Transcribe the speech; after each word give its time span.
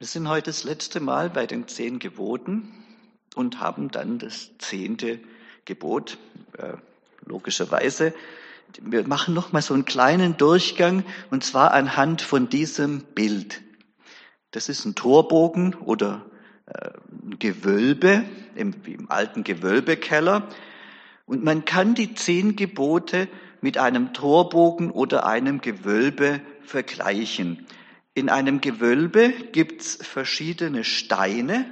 Wir 0.00 0.08
sind 0.08 0.28
heute 0.28 0.50
das 0.50 0.64
letzte 0.64 0.98
Mal 0.98 1.30
bei 1.30 1.46
den 1.46 1.68
zehn 1.68 2.00
Geboten 2.00 2.72
und 3.36 3.60
haben 3.60 3.92
dann 3.92 4.18
das 4.18 4.50
zehnte 4.58 5.20
Gebot, 5.66 6.18
äh, 6.58 6.72
logischerweise. 7.24 8.12
Wir 8.80 9.06
machen 9.06 9.34
noch 9.34 9.52
mal 9.52 9.62
so 9.62 9.72
einen 9.72 9.84
kleinen 9.84 10.36
Durchgang 10.36 11.04
und 11.30 11.44
zwar 11.44 11.72
anhand 11.72 12.22
von 12.22 12.48
diesem 12.48 13.02
Bild. 13.14 13.62
Das 14.50 14.68
ist 14.68 14.84
ein 14.84 14.96
Torbogen 14.96 15.74
oder 15.74 16.26
äh, 16.66 16.90
ein 17.22 17.38
Gewölbe, 17.38 18.24
im, 18.56 18.74
im 18.86 19.12
alten 19.12 19.44
Gewölbekeller. 19.44 20.48
Und 21.24 21.44
man 21.44 21.64
kann 21.64 21.94
die 21.94 22.14
zehn 22.14 22.56
Gebote 22.56 23.28
mit 23.60 23.78
einem 23.78 24.12
Torbogen 24.12 24.90
oder 24.90 25.24
einem 25.24 25.60
Gewölbe 25.60 26.40
vergleichen. 26.64 27.64
In 28.14 28.28
einem 28.28 28.60
Gewölbe 28.60 29.30
gibt's 29.30 29.98
verschiedene 30.00 30.84
Steine, 30.84 31.66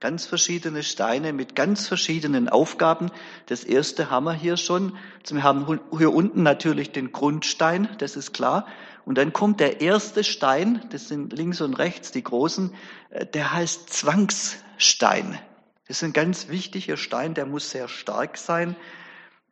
ganz 0.00 0.26
verschiedene 0.26 0.82
Steine 0.82 1.32
mit 1.32 1.54
ganz 1.54 1.86
verschiedenen 1.86 2.48
Aufgaben. 2.48 3.10
Das 3.46 3.62
erste 3.62 4.10
haben 4.10 4.24
wir 4.24 4.34
hier 4.34 4.56
schon. 4.56 4.96
Wir 5.28 5.44
haben 5.44 5.80
hier 5.96 6.12
unten 6.12 6.42
natürlich 6.42 6.90
den 6.90 7.12
Grundstein, 7.12 7.88
das 7.98 8.16
ist 8.16 8.32
klar. 8.32 8.66
Und 9.04 9.18
dann 9.18 9.32
kommt 9.32 9.60
der 9.60 9.80
erste 9.80 10.24
Stein, 10.24 10.84
das 10.90 11.06
sind 11.06 11.32
links 11.32 11.60
und 11.60 11.74
rechts 11.74 12.10
die 12.10 12.24
großen, 12.24 12.74
äh, 13.10 13.24
der 13.24 13.52
heißt 13.52 13.88
Zwangsstein. 13.90 15.38
Das 15.86 15.98
ist 15.98 16.02
ein 16.02 16.12
ganz 16.12 16.48
wichtiger 16.48 16.96
Stein, 16.96 17.34
der 17.34 17.46
muss 17.46 17.70
sehr 17.70 17.88
stark 17.88 18.36
sein. 18.36 18.76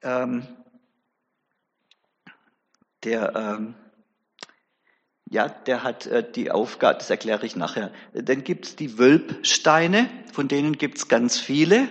Ähm, 0.03 0.47
der 3.05 3.35
ähm, 3.35 3.75
ja, 5.29 5.49
der 5.49 5.83
hat 5.83 6.07
äh, 6.07 6.25
die 6.29 6.51
Aufgabe, 6.51 6.99
das 6.99 7.11
erkläre 7.11 7.45
ich 7.47 7.57
nachher. 7.57 7.91
Dann 8.13 8.45
gibt's 8.45 8.77
die 8.77 8.99
Wölbsteine, 8.99 10.09
von 10.33 10.49
denen 10.49 10.79
gibt's 10.79 11.09
ganz 11.09 11.39
viele. 11.39 11.89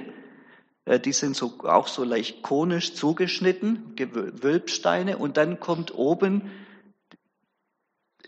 Äh, 0.86 1.00
die 1.00 1.11
sind 1.11 1.36
so, 1.36 1.59
auch 1.63 1.88
so 1.88 2.03
leicht 2.03 2.41
konisch 2.44 2.94
zugeschnitten, 2.94 3.95
Wölbsteine. 3.97 5.17
Und 5.17 5.38
dann 5.38 5.59
kommt 5.59 5.94
oben 5.94 6.50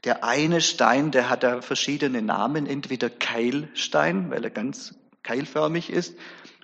der 0.03 0.23
eine 0.23 0.61
Stein, 0.61 1.11
der 1.11 1.30
hat 1.30 1.44
da 1.44 1.61
verschiedene 1.61 2.22
Namen, 2.22 2.66
entweder 2.66 3.09
Keilstein, 3.09 4.30
weil 4.30 4.44
er 4.44 4.52
ganz 4.52 4.95
keilförmig 5.23 5.89
ist, 5.89 6.16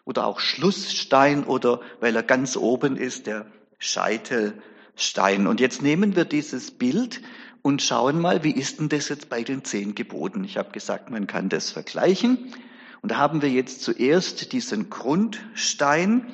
oder 0.06 0.28
auch 0.28 0.40
Schlussstein 0.40 1.44
oder 1.46 1.82
weil 2.00 2.16
er 2.16 2.24
ganz 2.24 2.58
oben 2.58 2.98
ist, 2.98 3.26
der 3.26 3.48
Scheitelstein. 3.80 5.48
Und 5.48 5.60
jetzt 5.60 5.82
nehmen 5.82 6.16
wir 6.16 6.26
dieses 6.26 6.72
Bild 6.72 7.22
und 7.64 7.82
schauen 7.82 8.22
mal, 8.22 8.44
wie 8.44 8.52
ist 8.52 8.80
denn 8.80 8.90
das 8.90 9.10
jetzt 9.10 9.30
bei 9.30 9.42
den 9.42 9.64
zehn 9.64 9.96
Geboten? 9.96 10.44
Ich 10.44 10.58
habe 10.58 10.72
gesagt, 10.72 11.10
man 11.10 11.26
kann 11.26 11.50
das 11.50 11.72
vergleichen. 11.72 12.54
Und 13.02 13.12
da 13.12 13.18
haben 13.18 13.42
wir 13.42 13.50
jetzt 13.50 13.82
zuerst 13.82 14.52
diesen 14.52 14.90
Grundstein 14.90 16.28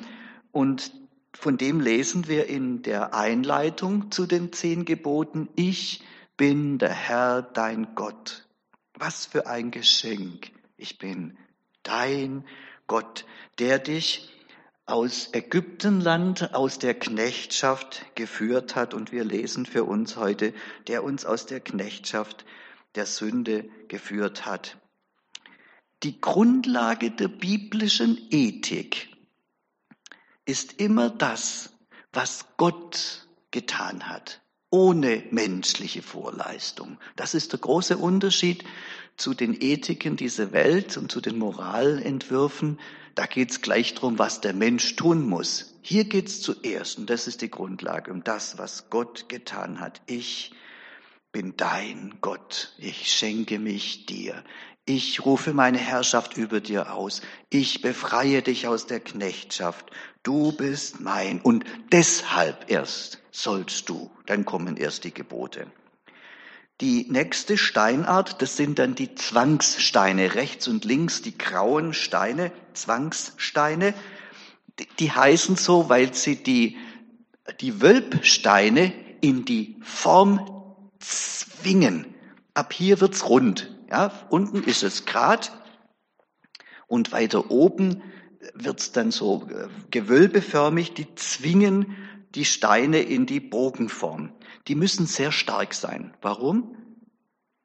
und 0.52 0.92
von 1.32 1.56
dem 1.56 1.80
lesen 1.80 2.28
wir 2.28 2.48
in 2.48 2.82
der 2.82 3.14
Einleitung 3.14 4.10
zu 4.10 4.26
den 4.26 4.52
zehn 4.52 4.84
Geboten, 4.84 5.48
ich 5.54 6.02
bin 6.36 6.78
der 6.78 6.92
Herr 6.92 7.42
dein 7.42 7.94
Gott. 7.94 8.46
Was 8.94 9.24
für 9.24 9.46
ein 9.46 9.70
Geschenk. 9.70 10.50
Ich 10.76 10.98
bin 10.98 11.38
dein 11.82 12.44
Gott, 12.86 13.24
der 13.58 13.78
dich 13.78 14.28
aus 14.90 15.30
Ägyptenland, 15.32 16.54
aus 16.54 16.78
der 16.78 16.94
Knechtschaft 16.94 18.04
geführt 18.14 18.74
hat. 18.74 18.94
Und 18.94 19.12
wir 19.12 19.24
lesen 19.24 19.66
für 19.66 19.84
uns 19.84 20.16
heute, 20.16 20.52
der 20.88 21.04
uns 21.04 21.24
aus 21.24 21.46
der 21.46 21.60
Knechtschaft 21.60 22.44
der 22.94 23.06
Sünde 23.06 23.68
geführt 23.88 24.46
hat. 24.46 24.76
Die 26.02 26.20
Grundlage 26.20 27.10
der 27.10 27.28
biblischen 27.28 28.18
Ethik 28.30 29.08
ist 30.44 30.80
immer 30.80 31.10
das, 31.10 31.72
was 32.12 32.46
Gott 32.56 33.28
getan 33.50 34.08
hat, 34.08 34.40
ohne 34.70 35.22
menschliche 35.30 36.02
Vorleistung. 36.02 36.98
Das 37.16 37.34
ist 37.34 37.52
der 37.52 37.60
große 37.60 37.98
Unterschied 37.98 38.64
zu 39.16 39.34
den 39.34 39.54
Ethiken 39.60 40.16
dieser 40.16 40.52
Welt 40.52 40.96
und 40.96 41.12
zu 41.12 41.20
den 41.20 41.38
Moralentwürfen 41.38 42.78
da 43.20 43.26
geht 43.26 43.50
es 43.50 43.60
gleich 43.60 43.92
drum, 43.92 44.18
was 44.18 44.40
der 44.40 44.54
Mensch 44.54 44.96
tun 44.96 45.28
muss. 45.28 45.74
Hier 45.82 46.04
geht 46.04 46.28
es 46.28 46.40
zuerst, 46.40 46.96
und 46.96 47.10
das 47.10 47.26
ist 47.26 47.42
die 47.42 47.50
Grundlage, 47.50 48.10
um 48.10 48.24
das, 48.24 48.56
was 48.56 48.88
Gott 48.88 49.28
getan 49.28 49.78
hat. 49.78 50.00
Ich 50.06 50.54
bin 51.30 51.54
dein 51.54 52.14
Gott, 52.22 52.72
ich 52.78 53.12
schenke 53.12 53.58
mich 53.58 54.06
dir. 54.06 54.42
Ich 54.86 55.22
rufe 55.26 55.52
meine 55.52 55.76
Herrschaft 55.76 56.38
über 56.38 56.62
dir 56.62 56.94
aus. 56.94 57.20
Ich 57.50 57.82
befreie 57.82 58.40
dich 58.40 58.66
aus 58.66 58.86
der 58.86 59.00
Knechtschaft. 59.00 59.90
Du 60.22 60.52
bist 60.52 61.00
mein. 61.00 61.42
Und 61.42 61.66
deshalb 61.92 62.70
erst 62.70 63.20
sollst 63.32 63.90
du. 63.90 64.10
Dann 64.24 64.46
kommen 64.46 64.78
erst 64.78 65.04
die 65.04 65.12
Gebote. 65.12 65.70
Die 66.80 67.06
nächste 67.10 67.58
Steinart, 67.58 68.40
das 68.40 68.56
sind 68.56 68.78
dann 68.78 68.94
die 68.94 69.14
Zwangssteine, 69.14 70.34
rechts 70.34 70.66
und 70.66 70.86
links 70.86 71.20
die 71.20 71.36
grauen 71.36 71.92
Steine, 71.92 72.52
Zwangssteine. 72.72 73.92
Die 74.98 75.12
heißen 75.12 75.56
so, 75.56 75.90
weil 75.90 76.14
sie 76.14 76.42
die, 76.42 76.78
die 77.60 77.82
Wölbsteine 77.82 78.94
in 79.20 79.44
die 79.44 79.76
Form 79.82 80.64
zwingen. 80.98 82.06
Ab 82.54 82.72
hier 82.72 83.02
wird's 83.02 83.28
rund. 83.28 83.76
Ja, 83.90 84.10
unten 84.30 84.62
ist 84.62 84.82
es 84.82 85.04
grad 85.04 85.52
und 86.86 87.12
weiter 87.12 87.50
oben 87.50 88.02
wird's 88.54 88.92
dann 88.92 89.10
so 89.10 89.46
äh, 89.50 89.68
gewölbeförmig. 89.90 90.94
Die 90.94 91.14
zwingen 91.14 91.94
die 92.34 92.46
Steine 92.46 93.02
in 93.02 93.26
die 93.26 93.40
Bogenform 93.40 94.32
die 94.68 94.74
müssen 94.74 95.06
sehr 95.06 95.32
stark 95.32 95.74
sein. 95.74 96.14
Warum? 96.20 96.76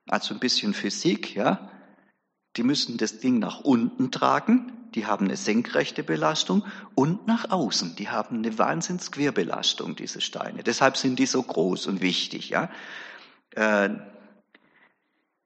Also 0.07 0.33
ein 0.33 0.39
bisschen 0.39 0.73
Physik, 0.73 1.35
ja. 1.35 1.71
Die 2.55 2.63
müssen 2.63 2.97
das 2.97 3.19
Ding 3.19 3.39
nach 3.39 3.61
unten 3.61 4.11
tragen, 4.11 4.71
die 4.95 5.05
haben 5.05 5.25
eine 5.25 5.35
senkrechte 5.35 6.03
Belastung 6.03 6.63
und 6.95 7.27
nach 7.27 7.51
außen, 7.51 7.97
die 7.97 8.07
haben 8.07 8.37
eine 8.37 8.57
Wahnsinnsquerbelastung, 8.57 9.97
diese 9.97 10.21
Steine. 10.21 10.63
Deshalb 10.63 10.95
sind 10.95 11.19
die 11.19 11.25
so 11.25 11.43
groß 11.43 11.87
und 11.87 12.01
wichtig, 12.01 12.49
ja. 12.49 12.69
Äh, 13.51 13.89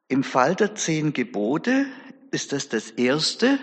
Im 0.07 0.23
Fall 0.23 0.55
der 0.55 0.75
zehn 0.75 1.13
Gebote 1.13 1.87
ist 2.31 2.51
das 2.51 2.69
das 2.69 2.91
erste 2.91 3.59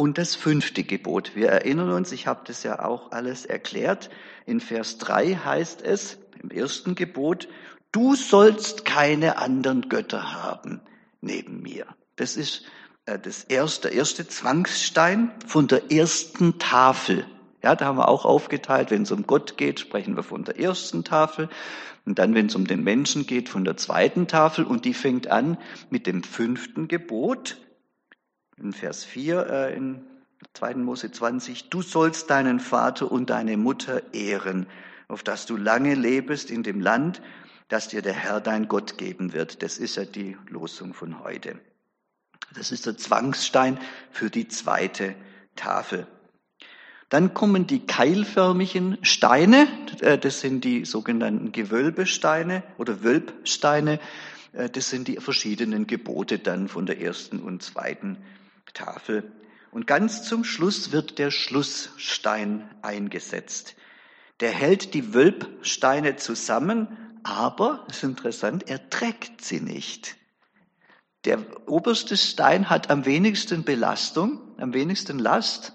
und 0.00 0.16
das 0.16 0.36
fünfte 0.36 0.84
Gebot. 0.84 1.34
Wir 1.34 1.48
erinnern 1.48 1.90
uns, 1.90 2.12
ich 2.12 2.28
habe 2.28 2.42
das 2.46 2.62
ja 2.62 2.84
auch 2.84 3.10
alles 3.10 3.44
erklärt. 3.44 4.10
In 4.46 4.60
Vers 4.60 4.98
3 4.98 5.34
heißt 5.34 5.82
es, 5.82 6.18
im 6.40 6.52
ersten 6.52 6.94
Gebot, 6.94 7.48
du 7.90 8.14
sollst 8.14 8.84
keine 8.84 9.38
anderen 9.38 9.88
Götter 9.88 10.32
haben 10.32 10.80
neben 11.20 11.62
mir. 11.62 11.84
Das 12.14 12.36
ist 12.36 12.64
äh, 13.06 13.18
das 13.18 13.42
erste, 13.42 13.88
der 13.88 13.98
erste 13.98 14.28
Zwangsstein 14.28 15.32
von 15.44 15.66
der 15.66 15.90
ersten 15.90 16.60
Tafel. 16.60 17.26
Ja, 17.64 17.74
da 17.74 17.86
haben 17.86 17.98
wir 17.98 18.06
auch 18.06 18.24
aufgeteilt, 18.24 18.92
wenn 18.92 19.02
es 19.02 19.10
um 19.10 19.26
Gott 19.26 19.56
geht, 19.56 19.80
sprechen 19.80 20.14
wir 20.14 20.22
von 20.22 20.44
der 20.44 20.60
ersten 20.60 21.02
Tafel. 21.02 21.48
Und 22.06 22.20
dann, 22.20 22.36
wenn 22.36 22.46
es 22.46 22.54
um 22.54 22.68
den 22.68 22.84
Menschen 22.84 23.26
geht, 23.26 23.48
von 23.48 23.64
der 23.64 23.76
zweiten 23.76 24.28
Tafel. 24.28 24.64
Und 24.64 24.84
die 24.84 24.94
fängt 24.94 25.26
an 25.26 25.58
mit 25.90 26.06
dem 26.06 26.22
fünften 26.22 26.86
Gebot. 26.86 27.56
In 28.60 28.72
Vers 28.72 29.04
4 29.04 29.46
äh, 29.46 29.76
in 29.76 30.04
2. 30.54 30.74
Mose 30.76 31.10
20. 31.10 31.70
Du 31.70 31.82
sollst 31.82 32.30
deinen 32.30 32.60
Vater 32.60 33.10
und 33.10 33.30
deine 33.30 33.56
Mutter 33.56 34.02
ehren 34.12 34.66
auf 35.08 35.22
dass 35.22 35.46
du 35.46 35.56
lange 35.56 35.94
lebst 35.94 36.50
in 36.50 36.62
dem 36.62 36.80
Land, 36.80 37.22
das 37.68 37.88
dir 37.88 38.02
der 38.02 38.12
Herr 38.12 38.40
dein 38.40 38.68
Gott 38.68 38.98
geben 38.98 39.32
wird. 39.32 39.62
Das 39.62 39.78
ist 39.78 39.96
ja 39.96 40.04
die 40.04 40.36
Losung 40.48 40.94
von 40.94 41.22
heute. 41.24 41.58
Das 42.54 42.72
ist 42.72 42.86
der 42.86 42.96
Zwangsstein 42.96 43.78
für 44.10 44.30
die 44.30 44.48
zweite 44.48 45.14
Tafel. 45.56 46.06
Dann 47.08 47.32
kommen 47.32 47.66
die 47.66 47.80
keilförmigen 47.80 48.98
Steine, 49.00 49.66
äh, 50.00 50.18
das 50.18 50.40
sind 50.40 50.64
die 50.64 50.84
sogenannten 50.84 51.52
Gewölbesteine 51.52 52.62
oder 52.76 53.02
Wölbsteine, 53.02 53.98
äh, 54.52 54.68
das 54.68 54.90
sind 54.90 55.08
die 55.08 55.16
verschiedenen 55.16 55.86
Gebote 55.86 56.38
dann 56.38 56.68
von 56.68 56.84
der 56.84 57.00
ersten 57.00 57.40
und 57.40 57.62
zweiten 57.62 58.18
Tafel. 58.72 59.32
Und 59.70 59.86
ganz 59.86 60.22
zum 60.22 60.44
Schluss 60.44 60.92
wird 60.92 61.18
der 61.18 61.30
Schlussstein 61.30 62.68
eingesetzt 62.82 63.76
der 64.40 64.52
hält 64.52 64.94
die 64.94 65.14
Wölbsteine 65.14 66.16
zusammen, 66.16 66.88
aber, 67.24 67.86
ist 67.88 68.04
interessant, 68.04 68.68
er 68.68 68.88
trägt 68.88 69.44
sie 69.44 69.60
nicht. 69.60 70.16
Der 71.24 71.44
oberste 71.68 72.16
Stein 72.16 72.70
hat 72.70 72.90
am 72.90 73.04
wenigsten 73.04 73.64
Belastung, 73.64 74.40
am 74.58 74.72
wenigsten 74.72 75.18
Last, 75.18 75.72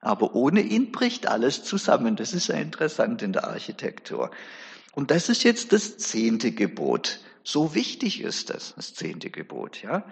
aber 0.00 0.34
ohne 0.34 0.62
ihn 0.62 0.92
bricht 0.92 1.26
alles 1.26 1.64
zusammen. 1.64 2.16
Das 2.16 2.32
ist 2.32 2.48
ja 2.48 2.54
interessant 2.54 3.22
in 3.22 3.32
der 3.32 3.44
Architektur. 3.44 4.30
Und 4.92 5.10
das 5.10 5.28
ist 5.28 5.44
jetzt 5.44 5.72
das 5.72 5.98
zehnte 5.98 6.52
Gebot. 6.52 7.20
So 7.44 7.74
wichtig 7.74 8.22
ist 8.22 8.50
das, 8.50 8.74
das 8.74 8.94
zehnte 8.94 9.30
Gebot, 9.30 9.82
ja. 9.82 10.04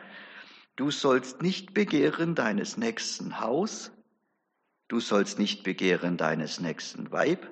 Du 0.77 0.91
sollst 0.91 1.41
nicht 1.41 1.73
begehren 1.73 2.35
deines 2.35 2.77
nächsten 2.77 3.41
Haus, 3.41 3.93
du 4.89 4.99
sollst 4.99 5.39
nicht 5.39 5.63
begehren 5.63 6.17
deines 6.17 6.59
nächsten 6.59 7.13
Weib, 7.13 7.49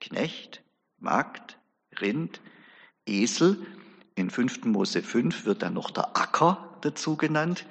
Knecht, 0.00 0.62
Magd, 0.98 1.58
Rind, 2.00 2.40
Esel. 3.06 3.64
In 4.16 4.30
5. 4.30 4.64
Mose 4.64 5.02
5 5.02 5.44
wird 5.44 5.62
dann 5.62 5.74
noch 5.74 5.90
der 5.90 6.16
Acker 6.16 6.78
dazu 6.82 7.16
genannt. 7.16 7.66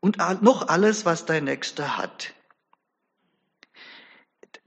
Und 0.00 0.18
noch 0.42 0.68
alles, 0.68 1.04
was 1.04 1.26
dein 1.26 1.44
Nächster 1.44 1.96
hat. 1.96 2.34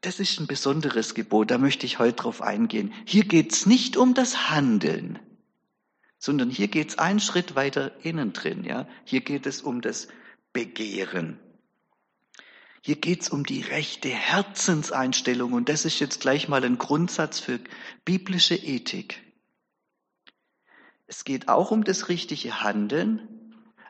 Das 0.01 0.19
ist 0.19 0.39
ein 0.39 0.47
besonderes 0.47 1.13
Gebot, 1.13 1.51
da 1.51 1.57
möchte 1.57 1.85
ich 1.85 1.99
heute 1.99 2.15
drauf 2.15 2.41
eingehen. 2.41 2.93
Hier 3.05 3.25
geht's 3.25 3.65
nicht 3.65 3.97
um 3.97 4.13
das 4.13 4.49
Handeln, 4.49 5.19
sondern 6.19 6.49
hier 6.49 6.67
geht's 6.67 6.99
einen 6.99 7.19
Schritt 7.19 7.55
weiter 7.55 7.93
innen 8.03 8.33
drin. 8.33 8.63
Ja? 8.65 8.87
Hier 9.05 9.21
geht 9.21 9.45
es 9.45 9.61
um 9.61 9.81
das 9.81 10.09
Begehren. 10.53 11.39
Hier 12.81 12.97
geht's 12.97 13.29
um 13.29 13.45
die 13.45 13.61
rechte 13.61 14.09
Herzenseinstellung 14.09 15.53
und 15.53 15.69
das 15.69 15.85
ist 15.85 15.99
jetzt 15.99 16.21
gleich 16.21 16.47
mal 16.47 16.63
ein 16.63 16.77
Grundsatz 16.77 17.39
für 17.39 17.59
biblische 18.05 18.55
Ethik. 18.55 19.21
Es 21.07 21.23
geht 21.23 21.49
auch 21.49 21.71
um 21.71 21.83
das 21.83 22.07
richtige 22.07 22.61
Handeln, 22.61 23.27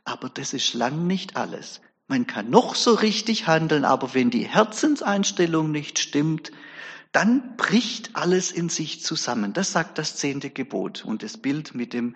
aber 0.06 0.30
das 0.30 0.54
ist 0.54 0.74
lang 0.74 1.06
nicht 1.06 1.36
alles. 1.36 1.82
Man 2.08 2.26
kann 2.26 2.50
noch 2.50 2.74
so 2.74 2.94
richtig 2.94 3.46
handeln, 3.46 3.86
aber 3.86 4.16
wenn 4.16 4.32
die 4.32 4.48
Herzenseinstellung 4.48 5.70
nicht 5.72 6.00
stimmt, 6.00 6.52
dann 7.12 7.56
bricht 7.58 8.16
alles 8.16 8.52
in 8.52 8.70
sich 8.70 9.04
zusammen. 9.04 9.54
Das 9.54 9.72
sagt 9.72 9.98
das 9.98 10.16
zehnte 10.16 10.50
Gebot 10.50 11.04
und 11.06 11.24
das 11.24 11.38
Bild 11.38 11.74
mit 11.74 11.94
dem, 11.94 12.16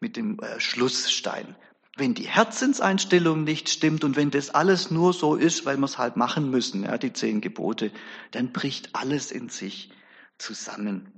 mit 0.00 0.16
dem 0.16 0.38
äh, 0.40 0.58
Schlussstein. 0.60 1.56
Wenn 1.96 2.14
die 2.14 2.28
Herzenseinstellung 2.28 3.44
nicht 3.44 3.68
stimmt 3.68 4.04
und 4.04 4.16
wenn 4.16 4.30
das 4.30 4.50
alles 4.50 4.90
nur 4.90 5.12
so 5.12 5.34
ist, 5.34 5.66
weil 5.66 5.76
wir 5.76 5.84
es 5.84 5.98
halt 5.98 6.16
machen 6.16 6.50
müssen, 6.50 6.84
ja, 6.84 6.96
die 6.96 7.12
zehn 7.12 7.40
Gebote, 7.40 7.92
dann 8.30 8.52
bricht 8.52 8.94
alles 8.94 9.30
in 9.30 9.50
sich 9.50 9.90
zusammen. 10.38 11.12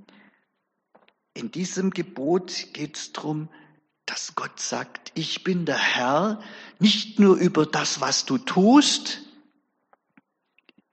In 1.33 1.51
diesem 1.51 1.91
Gebot 1.91 2.73
geht 2.73 2.97
es 2.97 3.13
darum, 3.13 3.49
dass 4.05 4.35
Gott 4.35 4.59
sagt, 4.59 5.11
ich 5.15 5.43
bin 5.43 5.65
der 5.65 5.77
Herr, 5.77 6.41
nicht 6.79 7.19
nur 7.19 7.37
über 7.37 7.65
das, 7.65 8.01
was 8.01 8.25
du 8.25 8.37
tust. 8.37 9.21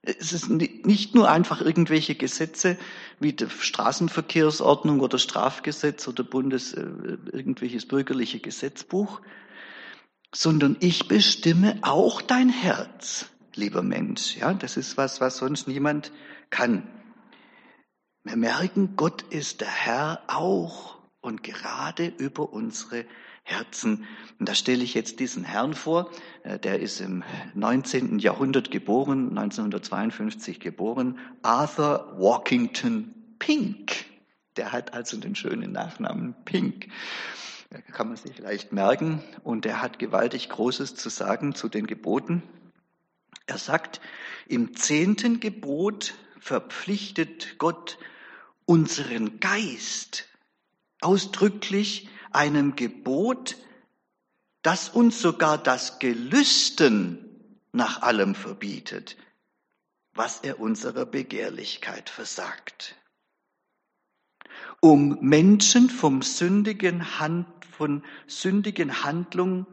Es 0.03 0.33
ist 0.33 0.49
nicht 0.49 1.13
nur 1.13 1.29
einfach 1.29 1.61
irgendwelche 1.61 2.15
Gesetze 2.15 2.77
wie 3.19 3.33
die 3.33 3.49
Straßenverkehrsordnung 3.49 4.99
oder 4.99 5.19
Strafgesetz 5.19 6.07
oder 6.07 6.23
Bundes, 6.23 6.73
äh, 6.73 6.81
irgendwelches 7.31 7.85
bürgerliche 7.85 8.39
Gesetzbuch, 8.39 9.21
sondern 10.33 10.77
ich 10.79 11.07
bestimme 11.07 11.77
auch 11.81 12.21
dein 12.21 12.49
Herz, 12.49 13.27
lieber 13.53 13.83
Mensch. 13.83 14.37
Ja, 14.37 14.53
das 14.53 14.75
ist 14.75 14.97
was, 14.97 15.21
was 15.21 15.37
sonst 15.37 15.67
niemand 15.67 16.11
kann. 16.49 16.87
Wir 18.23 18.37
merken, 18.37 18.95
Gott 18.95 19.23
ist 19.23 19.61
der 19.61 19.69
Herr 19.69 20.23
auch 20.27 20.99
und 21.21 21.43
gerade 21.43 22.07
über 22.17 22.51
unsere 22.53 23.05
Herzen. 23.43 24.05
Und 24.39 24.49
da 24.49 24.55
stelle 24.55 24.83
ich 24.83 24.93
jetzt 24.93 25.19
diesen 25.19 25.43
Herrn 25.43 25.73
vor, 25.73 26.11
äh, 26.43 26.59
der 26.59 26.79
ist 26.79 27.01
im 27.01 27.23
19. 27.53 28.19
Jahrhundert 28.19 28.71
geboren, 28.71 29.29
1952 29.29 30.59
geboren, 30.59 31.19
Arthur 31.41 32.15
Walkington 32.17 33.13
Pink. 33.39 34.05
Der 34.57 34.71
hat 34.71 34.93
also 34.93 35.17
den 35.17 35.35
schönen 35.35 35.71
Nachnamen 35.71 36.35
Pink. 36.45 36.87
Kann 37.93 38.09
man 38.09 38.17
sich 38.17 38.37
leicht 38.37 38.73
merken. 38.73 39.23
Und 39.43 39.65
er 39.65 39.81
hat 39.81 39.97
gewaltig 39.97 40.49
Großes 40.49 40.95
zu 40.95 41.09
sagen 41.09 41.55
zu 41.55 41.69
den 41.69 41.87
Geboten. 41.87 42.43
Er 43.47 43.57
sagt, 43.57 44.01
im 44.47 44.75
zehnten 44.75 45.39
Gebot 45.39 46.13
verpflichtet 46.39 47.57
Gott 47.59 47.97
unseren 48.65 49.39
Geist 49.39 50.27
ausdrücklich 51.01 52.09
einem 52.33 52.75
Gebot, 52.75 53.57
das 54.61 54.89
uns 54.89 55.21
sogar 55.21 55.57
das 55.57 55.99
Gelüsten 55.99 57.31
nach 57.71 58.01
allem 58.01 58.35
verbietet, 58.35 59.17
was 60.13 60.39
er 60.39 60.59
unserer 60.59 61.05
Begehrlichkeit 61.05 62.09
versagt. 62.09 62.95
Um 64.79 65.17
Menschen 65.21 65.89
vom 65.89 66.21
sündigen 66.21 67.19
Hand, 67.19 67.47
von 67.65 68.03
sündigen 68.27 69.03
Handlung, 69.03 69.65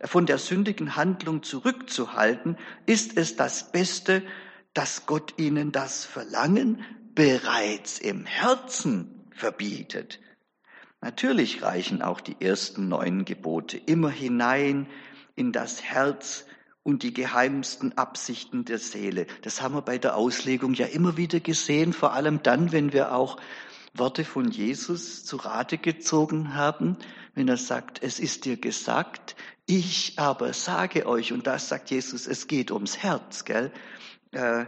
von 0.00 0.26
der 0.26 0.38
sündigen 0.38 0.96
Handlung 0.96 1.42
zurückzuhalten, 1.42 2.58
ist 2.86 3.16
es 3.16 3.36
das 3.36 3.72
Beste, 3.72 4.22
dass 4.74 5.06
Gott 5.06 5.34
ihnen 5.38 5.70
das 5.70 6.04
Verlangen 6.04 6.84
bereits 7.14 7.98
im 7.98 8.26
Herzen 8.26 9.28
verbietet. 9.30 10.20
Natürlich 11.04 11.62
reichen 11.62 12.00
auch 12.00 12.22
die 12.22 12.36
ersten 12.40 12.88
neun 12.88 13.26
Gebote 13.26 13.76
immer 13.76 14.08
hinein 14.08 14.86
in 15.36 15.52
das 15.52 15.82
Herz 15.82 16.46
und 16.82 17.02
die 17.02 17.12
geheimsten 17.12 17.98
Absichten 17.98 18.64
der 18.64 18.78
Seele. 18.78 19.26
Das 19.42 19.60
haben 19.60 19.74
wir 19.74 19.82
bei 19.82 19.98
der 19.98 20.16
Auslegung 20.16 20.72
ja 20.72 20.86
immer 20.86 21.18
wieder 21.18 21.40
gesehen, 21.40 21.92
vor 21.92 22.14
allem 22.14 22.42
dann, 22.42 22.72
wenn 22.72 22.94
wir 22.94 23.14
auch 23.14 23.36
Worte 23.92 24.24
von 24.24 24.50
Jesus 24.50 25.26
zu 25.26 25.36
Rate 25.36 25.76
gezogen 25.76 26.54
haben, 26.54 26.96
wenn 27.34 27.48
er 27.48 27.58
sagt, 27.58 28.02
es 28.02 28.18
ist 28.18 28.46
dir 28.46 28.56
gesagt, 28.56 29.36
ich 29.66 30.14
aber 30.16 30.54
sage 30.54 31.04
euch, 31.04 31.34
und 31.34 31.46
das 31.46 31.68
sagt 31.68 31.90
Jesus, 31.90 32.26
es 32.26 32.46
geht 32.46 32.70
ums 32.70 32.96
Herz, 32.96 33.44
gell? 33.44 33.72
Äh, 34.32 34.64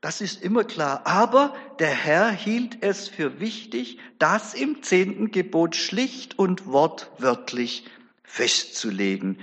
das 0.00 0.20
ist 0.20 0.42
immer 0.42 0.64
klar. 0.64 1.06
Aber 1.06 1.54
der 1.78 1.90
Herr 1.90 2.30
hielt 2.30 2.82
es 2.82 3.08
für 3.08 3.40
wichtig, 3.40 3.98
das 4.18 4.54
im 4.54 4.82
zehnten 4.82 5.30
Gebot 5.30 5.76
schlicht 5.76 6.38
und 6.38 6.66
wortwörtlich 6.66 7.84
festzulegen. 8.22 9.38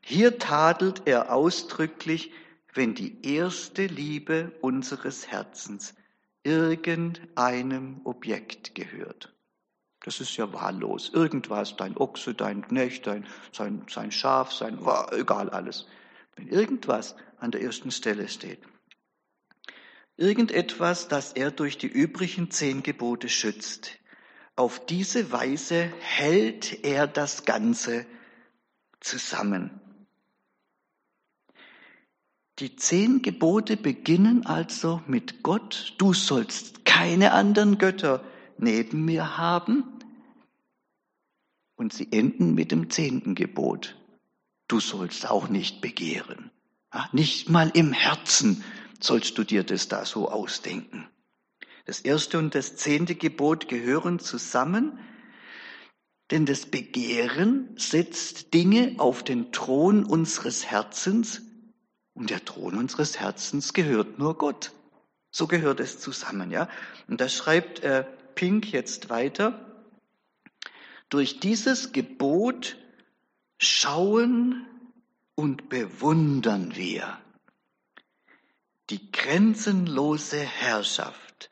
Hier 0.00 0.38
tadelt 0.38 1.02
er 1.06 1.32
ausdrücklich, 1.32 2.32
wenn 2.74 2.94
die 2.94 3.26
erste 3.26 3.86
Liebe 3.86 4.52
unseres 4.60 5.28
Herzens 5.28 5.94
irgendeinem 6.44 8.02
Objekt 8.04 8.74
gehört. 8.74 9.32
Das 10.04 10.20
ist 10.20 10.36
ja 10.36 10.52
wahllos. 10.52 11.10
Irgendwas, 11.12 11.76
dein 11.76 11.96
Ochse, 11.96 12.34
dein 12.34 12.62
Knecht, 12.62 13.06
dein, 13.06 13.26
sein, 13.50 13.84
sein 13.90 14.12
Schaf, 14.12 14.52
sein, 14.52 14.78
egal 15.10 15.50
alles. 15.50 15.86
Wenn 16.36 16.46
irgendwas 16.48 17.16
an 17.38 17.50
der 17.50 17.62
ersten 17.62 17.90
Stelle 17.90 18.28
steht. 18.28 18.60
Irgendetwas, 20.16 21.08
das 21.08 21.32
er 21.32 21.50
durch 21.50 21.76
die 21.76 21.88
übrigen 21.88 22.50
zehn 22.50 22.82
Gebote 22.82 23.28
schützt. 23.28 23.98
Auf 24.54 24.84
diese 24.86 25.30
Weise 25.32 25.92
hält 26.00 26.84
er 26.84 27.06
das 27.06 27.44
Ganze 27.44 28.06
zusammen. 29.00 29.78
Die 32.58 32.74
zehn 32.76 33.20
Gebote 33.20 33.76
beginnen 33.76 34.46
also 34.46 35.02
mit 35.06 35.42
Gott, 35.42 35.94
du 35.98 36.14
sollst 36.14 36.86
keine 36.86 37.32
anderen 37.32 37.76
Götter 37.76 38.24
neben 38.56 39.04
mir 39.04 39.36
haben. 39.36 39.84
Und 41.74 41.92
sie 41.92 42.10
enden 42.10 42.54
mit 42.54 42.72
dem 42.72 42.88
zehnten 42.88 43.34
Gebot. 43.34 44.00
Du 44.68 44.80
sollst 44.80 45.28
auch 45.28 45.50
nicht 45.50 45.82
begehren. 45.82 46.50
Nicht 47.12 47.50
mal 47.50 47.70
im 47.74 47.92
Herzen 47.92 48.64
sollst 49.04 49.38
du 49.38 49.44
dir 49.44 49.64
das 49.64 49.88
da 49.88 50.04
so 50.04 50.30
ausdenken. 50.30 51.08
Das 51.84 52.00
erste 52.00 52.38
und 52.38 52.54
das 52.54 52.76
zehnte 52.76 53.14
Gebot 53.14 53.68
gehören 53.68 54.18
zusammen, 54.18 54.98
denn 56.30 56.44
das 56.44 56.66
Begehren 56.66 57.68
setzt 57.76 58.52
Dinge 58.52 58.96
auf 58.98 59.22
den 59.22 59.52
Thron 59.52 60.04
unseres 60.04 60.66
Herzens 60.66 61.42
und 62.14 62.30
der 62.30 62.44
Thron 62.44 62.76
unseres 62.76 63.20
Herzens 63.20 63.72
gehört 63.72 64.18
nur 64.18 64.36
Gott. 64.36 64.72
So 65.30 65.46
gehört 65.46 65.80
es 65.80 66.00
zusammen, 66.00 66.50
ja. 66.50 66.68
Und 67.08 67.20
da 67.20 67.28
schreibt 67.28 67.80
äh, 67.80 68.04
Pink 68.34 68.72
jetzt 68.72 69.10
weiter. 69.10 69.84
Durch 71.08 71.38
dieses 71.38 71.92
Gebot 71.92 72.76
schauen 73.58 74.66
und 75.34 75.68
bewundern 75.68 76.74
wir 76.74 77.18
die 78.90 79.10
grenzenlose 79.10 80.40
Herrschaft 80.40 81.50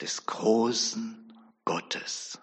des 0.00 0.26
großen 0.26 1.32
Gottes. 1.64 2.38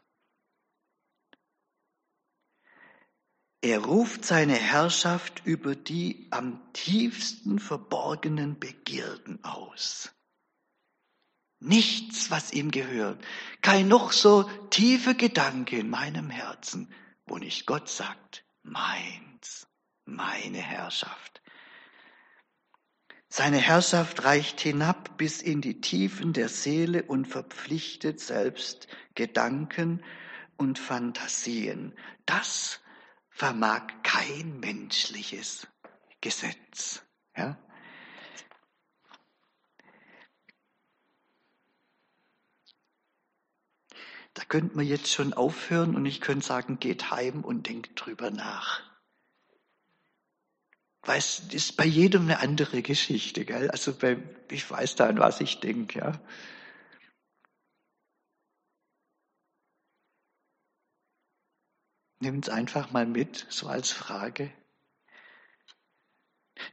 Er 3.61 3.79
ruft 3.79 4.23
seine 4.23 4.55
Herrschaft 4.55 5.41
über 5.45 5.75
die 5.75 6.27
am 6.29 6.71
tiefsten 6.73 7.59
verborgenen 7.59 8.59
Begierden 8.59 9.43
aus. 9.43 10.11
Nichts, 11.59 12.29
was 12.29 12.53
ihm 12.53 12.69
gehört, 12.69 13.23
kein 13.61 13.87
noch 13.87 14.11
so 14.11 14.43
tiefer 14.69 15.15
Gedanke 15.15 15.79
in 15.79 15.89
meinem 15.89 16.29
Herzen, 16.29 16.93
wo 17.25 17.37
nicht 17.37 17.65
Gott 17.65 17.89
sagt, 17.89 18.45
meins, 18.61 19.67
meine 20.05 20.59
Herrschaft. 20.59 21.41
Seine 23.29 23.57
Herrschaft 23.57 24.23
reicht 24.23 24.61
hinab 24.61 25.17
bis 25.17 25.41
in 25.41 25.61
die 25.61 25.81
Tiefen 25.81 26.33
der 26.33 26.47
Seele 26.47 27.03
und 27.03 27.27
verpflichtet 27.27 28.19
selbst 28.19 28.87
Gedanken 29.15 30.01
und 30.55 30.79
Fantasien. 30.79 31.93
Das 32.25 32.79
vermag 33.29 33.87
kein 34.03 34.59
menschliches 34.59 35.67
Gesetz. 36.21 37.03
Ja? 37.35 37.57
Da 44.33 44.43
könnte 44.45 44.75
man 44.75 44.85
jetzt 44.85 45.11
schon 45.11 45.33
aufhören 45.33 45.95
und 45.95 46.05
ich 46.05 46.21
könnte 46.21 46.45
sagen, 46.45 46.79
geht 46.79 47.11
heim 47.11 47.43
und 47.43 47.67
denkt 47.67 47.91
drüber 47.95 48.31
nach. 48.31 48.83
Weil 51.07 51.19
ist 51.19 51.77
bei 51.77 51.85
jedem 51.85 52.23
eine 52.23 52.41
andere 52.41 52.81
Geschichte, 52.81 53.45
gell? 53.45 53.71
Also 53.71 53.93
bei, 53.93 54.17
ich 54.51 54.69
weiß 54.69 54.95
da, 54.95 55.07
an 55.07 55.19
was 55.19 55.39
ich 55.39 55.61
denke, 55.61 55.99
ja. 55.99 56.19
Nehmt 62.19 62.47
es 62.47 62.53
einfach 62.53 62.91
mal 62.91 63.05
mit, 63.05 63.45
so 63.49 63.67
als 63.67 63.91
Frage. 63.91 64.51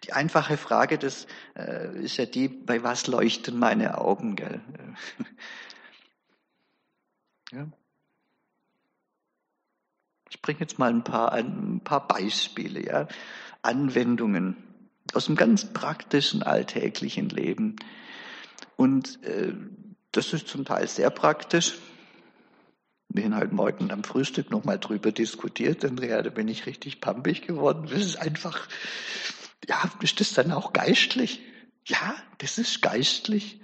Die 0.02 0.12
einfache 0.12 0.56
Frage, 0.56 0.98
das 0.98 1.28
äh, 1.54 1.96
ist 2.02 2.16
ja 2.16 2.26
die, 2.26 2.48
bei 2.48 2.82
was 2.82 3.06
leuchten 3.06 3.56
meine 3.56 3.98
Augen, 3.98 4.34
gell? 4.34 4.60
ja. 7.52 7.66
Ich 10.28 10.42
bringe 10.42 10.58
jetzt 10.60 10.78
mal 10.80 10.90
ein 10.90 11.04
paar, 11.04 11.30
ein 11.32 11.80
paar 11.84 12.08
Beispiele, 12.08 12.84
ja. 12.84 13.06
Anwendungen 13.64 14.56
aus 15.12 15.26
dem 15.26 15.36
ganz 15.36 15.72
praktischen 15.72 16.42
alltäglichen 16.42 17.28
Leben. 17.28 17.76
Und 18.76 19.22
äh, 19.24 19.52
das 20.12 20.32
ist 20.32 20.48
zum 20.48 20.64
Teil 20.64 20.88
sehr 20.88 21.10
praktisch, 21.10 21.74
wir 23.08 23.24
haben 23.24 23.36
heute 23.36 23.54
Morgen 23.54 23.92
am 23.92 24.02
Frühstück 24.02 24.50
nochmal 24.50 24.78
drüber 24.78 25.12
diskutiert, 25.12 25.84
Andrea, 25.84 26.20
da 26.22 26.30
bin 26.30 26.48
ich 26.48 26.66
richtig 26.66 27.00
pampig 27.00 27.46
geworden. 27.46 27.86
Das 27.88 28.00
ist 28.00 28.16
einfach, 28.16 28.66
ja, 29.68 29.88
ist 30.00 30.18
das 30.18 30.32
dann 30.32 30.50
auch 30.50 30.72
geistlich? 30.72 31.40
Ja, 31.86 32.16
das 32.38 32.58
ist 32.58 32.82
geistlich. 32.82 33.60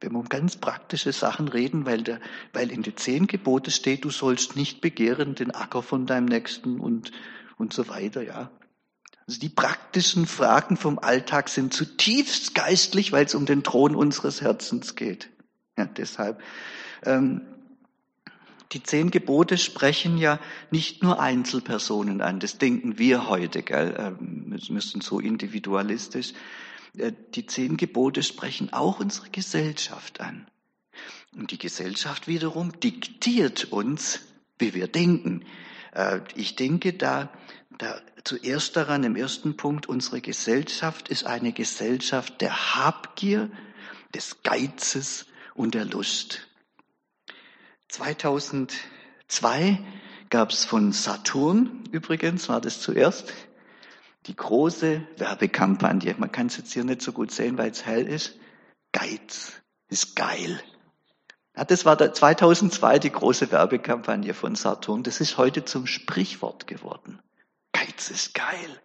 Wenn 0.00 0.12
wir 0.12 0.18
um 0.20 0.28
ganz 0.28 0.56
praktische 0.56 1.12
Sachen 1.12 1.48
reden, 1.48 1.86
weil, 1.86 2.02
der, 2.02 2.20
weil 2.52 2.70
in 2.70 2.82
den 2.82 2.96
zehn 2.96 3.26
Gebote 3.26 3.72
steht, 3.72 4.04
du 4.04 4.10
sollst 4.10 4.54
nicht 4.54 4.80
begehren 4.80 5.34
den 5.34 5.50
Acker 5.50 5.82
von 5.82 6.06
deinem 6.06 6.26
Nächsten 6.26 6.78
und, 6.78 7.10
und 7.56 7.72
so 7.72 7.88
weiter, 7.88 8.22
ja. 8.22 8.50
Also 9.26 9.40
die 9.40 9.48
praktischen 9.48 10.26
Fragen 10.26 10.76
vom 10.76 10.98
Alltag 10.98 11.48
sind 11.48 11.72
zutiefst 11.72 12.54
geistlich, 12.54 13.12
weil 13.12 13.26
es 13.26 13.34
um 13.34 13.46
den 13.46 13.62
Thron 13.62 13.94
unseres 13.94 14.40
Herzens 14.40 14.96
geht. 14.96 15.30
Ja, 15.78 15.86
deshalb. 15.86 16.40
Ähm, 17.04 17.42
die 18.72 18.82
zehn 18.82 19.10
Gebote 19.10 19.58
sprechen 19.58 20.16
ja 20.16 20.40
nicht 20.70 21.02
nur 21.02 21.20
Einzelpersonen 21.20 22.20
an, 22.20 22.40
das 22.40 22.58
denken 22.58 22.98
wir 22.98 23.28
heute, 23.28 23.62
gell? 23.62 23.94
Ähm, 23.98 24.46
wir 24.48 24.80
sind 24.80 25.02
so 25.02 25.20
individualistisch. 25.20 26.32
Äh, 26.96 27.12
die 27.34 27.46
zehn 27.46 27.76
Gebote 27.76 28.22
sprechen 28.22 28.72
auch 28.72 29.00
unsere 29.00 29.30
Gesellschaft 29.30 30.20
an. 30.20 30.46
Und 31.34 31.50
die 31.50 31.58
Gesellschaft 31.58 32.28
wiederum 32.28 32.78
diktiert 32.80 33.64
uns, 33.72 34.20
wie 34.58 34.74
wir 34.74 34.88
denken. 34.88 35.44
Äh, 35.92 36.20
ich 36.34 36.56
denke 36.56 36.92
da, 36.94 37.30
da 37.78 38.00
zuerst 38.24 38.76
daran 38.76 39.04
im 39.04 39.16
ersten 39.16 39.56
Punkt, 39.56 39.86
unsere 39.86 40.20
Gesellschaft 40.20 41.08
ist 41.08 41.24
eine 41.24 41.52
Gesellschaft 41.52 42.40
der 42.40 42.74
Habgier, 42.76 43.50
des 44.14 44.42
Geizes 44.42 45.26
und 45.54 45.74
der 45.74 45.84
Lust. 45.84 46.46
2002 47.88 49.78
gab 50.30 50.50
es 50.50 50.64
von 50.64 50.92
Saturn, 50.92 51.84
übrigens 51.90 52.48
war 52.48 52.60
das 52.60 52.80
zuerst, 52.80 53.32
die 54.26 54.36
große 54.36 55.06
Werbekampagne. 55.16 56.14
Man 56.16 56.30
kann 56.30 56.46
es 56.46 56.56
jetzt 56.56 56.72
hier 56.72 56.84
nicht 56.84 57.02
so 57.02 57.12
gut 57.12 57.32
sehen, 57.32 57.58
weil 57.58 57.70
es 57.70 57.84
hell 57.84 58.06
ist. 58.06 58.36
Geiz 58.92 59.60
ist 59.88 60.14
geil. 60.14 60.62
Ja, 61.56 61.64
das 61.64 61.84
war 61.84 61.98
2002 61.98 62.98
die 63.00 63.10
große 63.10 63.50
Werbekampagne 63.50 64.32
von 64.32 64.54
Saturn. 64.54 65.02
Das 65.02 65.20
ist 65.20 65.36
heute 65.36 65.64
zum 65.64 65.86
Sprichwort 65.86 66.66
geworden. 66.66 67.20
Geiz 67.84 68.10
ist 68.10 68.34
geil. 68.34 68.80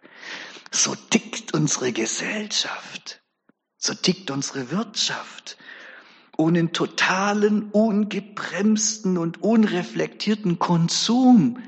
So 0.72 0.94
tickt 0.94 1.54
unsere 1.54 1.92
Gesellschaft. 1.92 3.22
So 3.76 3.94
tickt 3.94 4.30
unsere 4.30 4.70
Wirtschaft 4.70 5.56
ohne 6.36 6.70
totalen, 6.70 7.70
ungebremsten 7.70 9.18
und 9.18 9.42
unreflektierten 9.42 10.60
Konsum, 10.60 11.60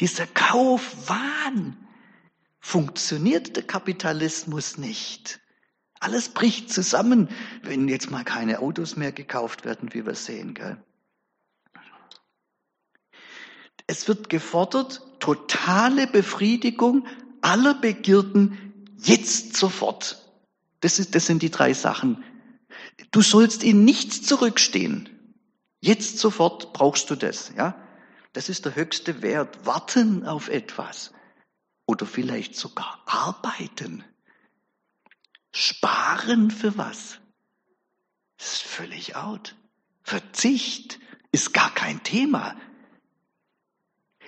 dieser 0.00 0.26
Kaufwahn, 0.26 1.76
funktioniert 2.58 3.54
der 3.54 3.62
Kapitalismus 3.62 4.78
nicht. 4.78 5.40
Alles 6.00 6.28
bricht 6.28 6.72
zusammen, 6.72 7.28
wenn 7.62 7.86
jetzt 7.88 8.10
mal 8.10 8.24
keine 8.24 8.58
Autos 8.58 8.96
mehr 8.96 9.12
gekauft 9.12 9.64
werden, 9.64 9.94
wie 9.94 10.04
wir 10.04 10.16
sehen. 10.16 10.54
Gell? 10.54 10.84
Es 13.86 14.08
wird 14.08 14.28
gefordert, 14.28 15.05
totale 15.18 16.06
Befriedigung 16.06 17.06
aller 17.40 17.74
Begierden 17.74 18.72
jetzt 18.98 19.56
sofort. 19.56 20.22
Das, 20.80 20.98
ist, 20.98 21.14
das 21.14 21.26
sind 21.26 21.42
die 21.42 21.50
drei 21.50 21.74
Sachen, 21.74 22.24
Du 23.10 23.22
sollst 23.22 23.62
in 23.62 23.84
nichts 23.84 24.22
zurückstehen. 24.22 25.08
Jetzt 25.80 26.18
sofort 26.18 26.72
brauchst 26.72 27.10
du 27.10 27.16
das, 27.16 27.52
ja? 27.56 27.82
Das 28.32 28.48
ist 28.48 28.64
der 28.64 28.74
höchste 28.74 29.22
Wert. 29.22 29.64
Warten 29.64 30.26
auf 30.26 30.48
etwas. 30.48 31.12
Oder 31.86 32.04
vielleicht 32.04 32.56
sogar 32.56 33.02
arbeiten. 33.06 34.04
Sparen 35.52 36.50
für 36.50 36.76
was? 36.76 37.18
Das 38.36 38.54
ist 38.54 38.62
völlig 38.62 39.16
out. 39.16 39.56
Verzicht 40.02 40.98
ist 41.32 41.54
gar 41.54 41.72
kein 41.74 42.02
Thema. 42.02 42.56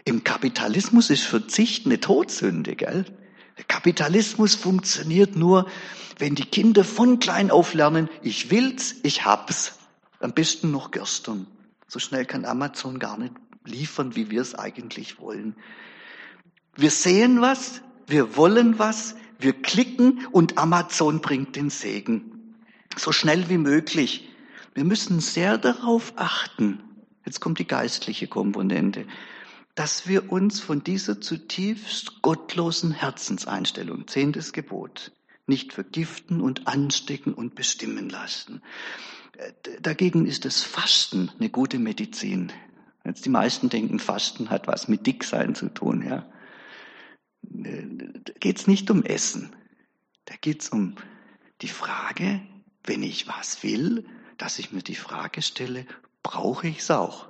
Im 0.09 0.25
Kapitalismus 0.25 1.11
ist 1.11 1.25
Verzicht 1.25 1.85
eine 1.85 2.01
Todsünde, 2.01 2.77
gell? 2.77 3.05
Der 3.59 3.65
Kapitalismus 3.65 4.55
funktioniert 4.55 5.37
nur, 5.37 5.69
wenn 6.19 6.35
die 6.35 6.47
Kinder 6.47 6.83
von 6.83 7.19
klein 7.19 7.51
auf 7.51 7.75
lernen, 7.75 8.09
ich 8.23 8.51
will's, 8.51 8.95
ich 9.03 9.27
hab's. 9.27 9.79
Am 10.21 10.33
besten 10.33 10.71
noch 10.71 10.93
gestern. 10.93 11.47
So 11.89 11.99
schnell 11.99 12.25
kann 12.25 12.47
Amazon 12.47 12.99
gar 12.99 13.19
nicht 13.19 13.35
liefern, 13.67 14.17
wie 14.17 14.31
wir 14.31 14.41
es 14.41 14.55
eigentlich 14.55 15.21
wollen. 15.21 15.57
Wir 16.75 16.91
sehen 16.91 17.43
was, 17.43 17.83
wir 18.07 18.35
wollen 18.35 18.79
was, 18.79 19.15
wir 19.39 19.53
klicken 19.53 20.27
und 20.33 20.57
Amazon 20.57 21.21
bringt 21.21 21.55
den 21.55 21.69
Segen. 21.69 22.55
So 22.97 23.13
schnell 23.13 23.51
wie 23.51 23.59
möglich. 23.59 24.27
Wir 24.73 24.85
müssen 24.85 25.21
sehr 25.21 25.59
darauf 25.59 26.15
achten. 26.17 26.81
Jetzt 27.27 27.41
kommt 27.41 27.59
die 27.59 27.67
geistliche 27.67 28.27
Komponente 28.27 29.05
dass 29.79 30.09
wir 30.09 30.33
uns 30.33 30.59
von 30.59 30.83
dieser 30.83 31.21
zutiefst 31.21 32.21
gottlosen 32.21 32.91
Herzenseinstellung, 32.91 34.09
zehntes 34.09 34.53
Gebot, 34.53 35.13
nicht 35.47 35.73
vergiften 35.73 36.41
und 36.41 36.67
anstecken 36.67 37.33
und 37.33 37.55
bestimmen 37.55 38.09
lassen. 38.11 38.61
Äh, 39.37 39.53
dagegen 39.81 40.27
ist 40.27 40.45
das 40.45 40.65
Fasten 40.65 41.31
eine 41.39 41.49
gute 41.49 41.79
Medizin. 41.79 42.53
Jetzt 43.05 43.25
die 43.25 43.31
meisten 43.31 43.69
denken, 43.69 44.01
Fasten 44.01 44.51
hat 44.51 44.67
was 44.67 44.89
mit 44.89 45.07
Dicksein 45.07 45.55
zu 45.55 45.69
tun. 45.69 46.05
Ja. 46.05 46.29
Äh, 47.63 47.87
da 48.25 48.33
geht 48.41 48.59
es 48.59 48.67
nicht 48.67 48.91
um 48.91 49.05
Essen. 49.05 49.55
Da 50.25 50.35
geht 50.41 50.63
es 50.63 50.71
um 50.71 50.97
die 51.63 51.69
Frage, 51.69 52.43
wenn 52.83 53.05
ich 53.05 53.29
was 53.29 53.63
will, 53.63 54.05
dass 54.39 54.59
ich 54.59 54.73
mir 54.73 54.83
die 54.83 54.97
Frage 54.97 55.41
stelle, 55.41 55.87
brauche 56.25 56.67
ich 56.67 56.81
es 56.81 56.91
auch? 56.91 57.29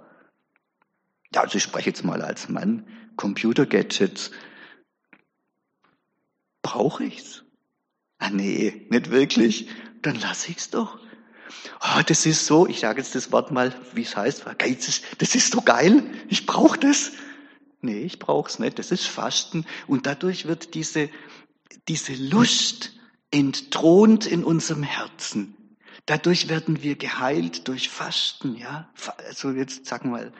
Ja, 1.34 1.42
also 1.42 1.58
ich 1.58 1.62
spreche 1.64 1.90
jetzt 1.90 2.04
mal 2.04 2.22
als 2.22 2.48
Mann, 2.48 2.86
Computer-Gadgets. 3.16 4.30
Brauche 6.62 7.04
ich's? 7.04 7.44
Ah 8.18 8.30
nee, 8.30 8.86
nicht 8.90 9.10
wirklich. 9.10 9.68
Dann 10.02 10.18
lass 10.20 10.48
ich's 10.48 10.70
doch. 10.70 10.98
Oh, 11.80 12.02
das 12.06 12.26
ist 12.26 12.46
so, 12.46 12.66
ich 12.66 12.80
sage 12.80 13.00
jetzt 13.00 13.14
das 13.14 13.32
Wort 13.32 13.50
mal, 13.50 13.74
wie 13.94 14.02
es 14.02 14.16
heißt, 14.16 14.44
Geiz 14.58 15.02
das 15.18 15.34
ist 15.34 15.52
so 15.52 15.62
geil, 15.62 16.02
ich 16.28 16.46
brauche 16.46 16.78
das. 16.78 17.12
Nee, 17.80 18.00
ich 18.00 18.18
brauch's 18.18 18.58
nicht, 18.58 18.78
das 18.78 18.90
ist 18.90 19.06
Fasten. 19.06 19.64
Und 19.86 20.06
dadurch 20.06 20.46
wird 20.46 20.74
diese, 20.74 21.08
diese 21.86 22.14
Lust 22.14 22.92
entthront 23.30 24.26
in 24.26 24.44
unserem 24.44 24.82
Herzen. 24.82 25.54
Dadurch 26.06 26.48
werden 26.48 26.82
wir 26.82 26.96
geheilt 26.96 27.68
durch 27.68 27.88
Fasten, 27.88 28.56
ja. 28.56 28.88
Also 29.26 29.50
jetzt 29.50 29.86
sagen 29.86 30.10
wir 30.10 30.18
mal, 30.18 30.32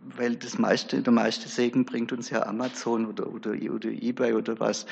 weil 0.00 0.36
das 0.36 0.58
meiste, 0.58 1.02
der 1.02 1.12
meiste 1.12 1.48
Segen 1.48 1.84
bringt 1.84 2.12
uns 2.12 2.30
ja 2.30 2.46
Amazon 2.46 3.06
oder, 3.06 3.32
oder, 3.32 3.50
oder 3.50 3.90
Ebay 3.90 4.34
oder 4.34 4.60
was. 4.60 4.86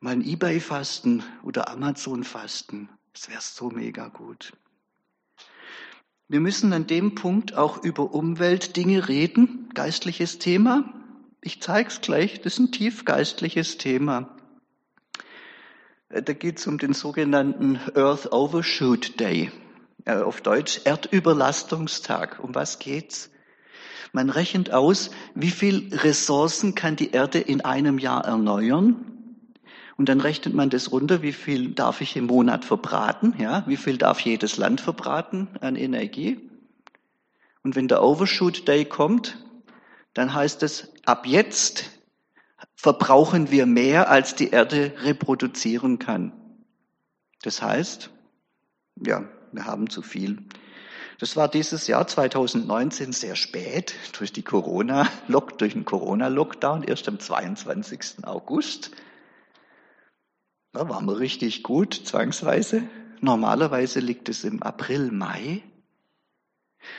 Mal 0.00 0.12
ein 0.12 0.24
Ebay-Fasten 0.24 1.22
oder 1.42 1.68
Amazon-Fasten, 1.68 2.88
das 3.12 3.28
wäre 3.28 3.40
so 3.40 3.70
mega 3.70 4.08
gut. 4.08 4.52
Wir 6.28 6.40
müssen 6.40 6.72
an 6.72 6.86
dem 6.86 7.16
Punkt 7.16 7.56
auch 7.56 7.82
über 7.82 8.14
Umweltdinge 8.14 9.08
reden, 9.08 9.68
geistliches 9.74 10.38
Thema. 10.38 10.94
Ich 11.40 11.60
zeige 11.60 11.88
es 11.88 12.00
gleich, 12.00 12.40
das 12.40 12.54
ist 12.54 12.58
ein 12.60 12.72
tief 12.72 13.04
geistliches 13.04 13.78
Thema. 13.78 14.36
Da 16.08 16.32
geht 16.32 16.58
es 16.58 16.66
um 16.66 16.78
den 16.78 16.92
sogenannten 16.92 17.80
Earth 17.94 18.32
Overshoot 18.32 19.18
Day, 19.18 19.50
äh, 20.04 20.16
auf 20.16 20.40
Deutsch 20.40 20.80
Erdüberlastungstag. 20.84 22.40
Um 22.42 22.54
was 22.54 22.78
geht's? 22.78 23.30
Man 24.12 24.30
rechnet 24.30 24.72
aus, 24.72 25.10
wie 25.34 25.50
viel 25.50 25.94
Ressourcen 25.94 26.74
kann 26.74 26.96
die 26.96 27.12
Erde 27.12 27.38
in 27.38 27.60
einem 27.60 27.98
Jahr 27.98 28.24
erneuern. 28.24 29.06
Und 29.96 30.08
dann 30.08 30.20
rechnet 30.20 30.54
man 30.54 30.70
das 30.70 30.92
runter, 30.92 31.22
wie 31.22 31.32
viel 31.32 31.72
darf 31.72 32.00
ich 32.00 32.16
im 32.16 32.26
Monat 32.26 32.64
verbraten, 32.64 33.34
ja, 33.38 33.64
wie 33.66 33.76
viel 33.76 33.98
darf 33.98 34.20
jedes 34.20 34.56
Land 34.56 34.80
verbraten 34.80 35.48
an 35.60 35.76
Energie. 35.76 36.48
Und 37.62 37.76
wenn 37.76 37.86
der 37.86 38.02
Overshoot 38.02 38.66
Day 38.66 38.86
kommt, 38.86 39.36
dann 40.14 40.32
heißt 40.32 40.62
es, 40.62 40.92
ab 41.04 41.26
jetzt 41.26 41.90
verbrauchen 42.74 43.50
wir 43.50 43.66
mehr, 43.66 44.10
als 44.10 44.34
die 44.34 44.48
Erde 44.48 44.94
reproduzieren 45.02 45.98
kann. 45.98 46.32
Das 47.42 47.60
heißt, 47.60 48.10
ja, 49.06 49.28
wir 49.52 49.66
haben 49.66 49.90
zu 49.90 50.02
viel. 50.02 50.38
Das 51.20 51.36
war 51.36 51.48
dieses 51.48 51.86
Jahr 51.86 52.06
2019 52.06 53.12
sehr 53.12 53.36
spät 53.36 53.94
durch 54.18 54.32
die 54.32 54.42
Corona 54.42 55.06
-Lock, 55.28 55.58
durch 55.58 55.74
den 55.74 55.84
Corona-Lockdown, 55.84 56.82
erst 56.82 57.08
am 57.08 57.20
22. 57.20 58.24
August. 58.24 58.90
Da 60.72 60.88
waren 60.88 61.04
wir 61.04 61.18
richtig 61.18 61.62
gut, 61.62 61.92
zwangsweise. 61.92 62.84
Normalerweise 63.20 64.00
liegt 64.00 64.30
es 64.30 64.44
im 64.44 64.62
April, 64.62 65.10
Mai. 65.10 65.62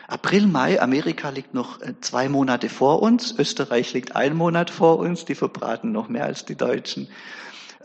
April, 0.08 0.46
Mai, 0.46 0.80
Amerika 0.80 1.30
liegt 1.30 1.56
noch 1.56 1.82
äh, 1.82 1.96
zwei 2.02 2.30
Monate 2.30 2.70
vor 2.70 3.02
uns, 3.02 3.34
Österreich 3.40 3.92
liegt 3.94 4.16
ein 4.16 4.36
Monat 4.36 4.70
vor 4.70 5.00
uns, 5.00 5.26
die 5.26 5.34
verbraten 5.34 5.92
noch 5.92 6.10
mehr 6.10 6.26
als 6.26 6.46
die 6.46 6.56
Deutschen. 6.56 7.10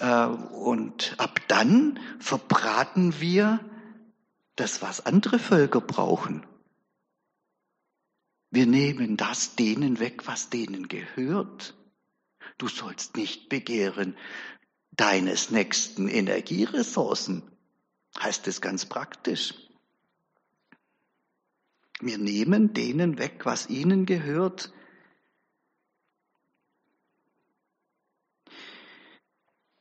Äh, 0.01 0.27
und 0.27 1.15
ab 1.17 1.41
dann 1.49 1.99
verbraten 2.19 3.21
wir 3.21 3.61
das, 4.57 4.83
was 4.83 5.05
andere 5.05 5.39
Völker 5.39 5.81
brauchen. 5.81 6.47
Wir 8.51 8.67
nehmen 8.67 9.17
das 9.17 9.55
denen 9.55 10.01
weg, 10.01 10.27
was 10.27 10.51
denen 10.51 10.89
gehört. 10.89 11.75
Du 12.59 12.69
sollst 12.69 13.17
nicht 13.17 13.49
begehren 13.49 14.17
deines 14.93 15.51
nächsten 15.51 16.09
Energieressourcen, 16.09 17.43
heißt 18.19 18.49
es 18.49 18.63
ganz 18.63 18.87
praktisch. 18.87 19.55
Wir 22.01 22.19
nehmen 22.19 22.73
denen 22.73 23.19
weg, 23.19 23.45
was 23.45 23.69
ihnen 23.69 24.07
gehört. 24.07 24.73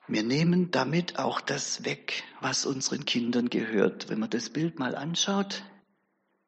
Wir 0.07 0.24
nehmen 0.24 0.69
damit 0.69 1.17
auch 1.17 1.41
das 1.41 1.83
weg, 1.83 2.24
was 2.39 2.65
unseren 2.65 3.05
Kindern 3.05 3.50
gehört. 3.50 4.09
Wenn 4.09 4.19
man 4.19 4.29
das 4.29 4.51
Bild 4.51 4.77
mal 4.77 4.95
anschaut, 4.95 5.63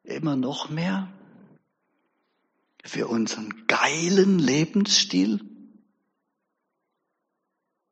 immer 0.04 0.36
noch 0.36 0.70
mehr 0.70 1.12
für 2.84 3.08
unseren 3.08 3.66
geilen 3.66 4.38
Lebensstil, 4.38 5.40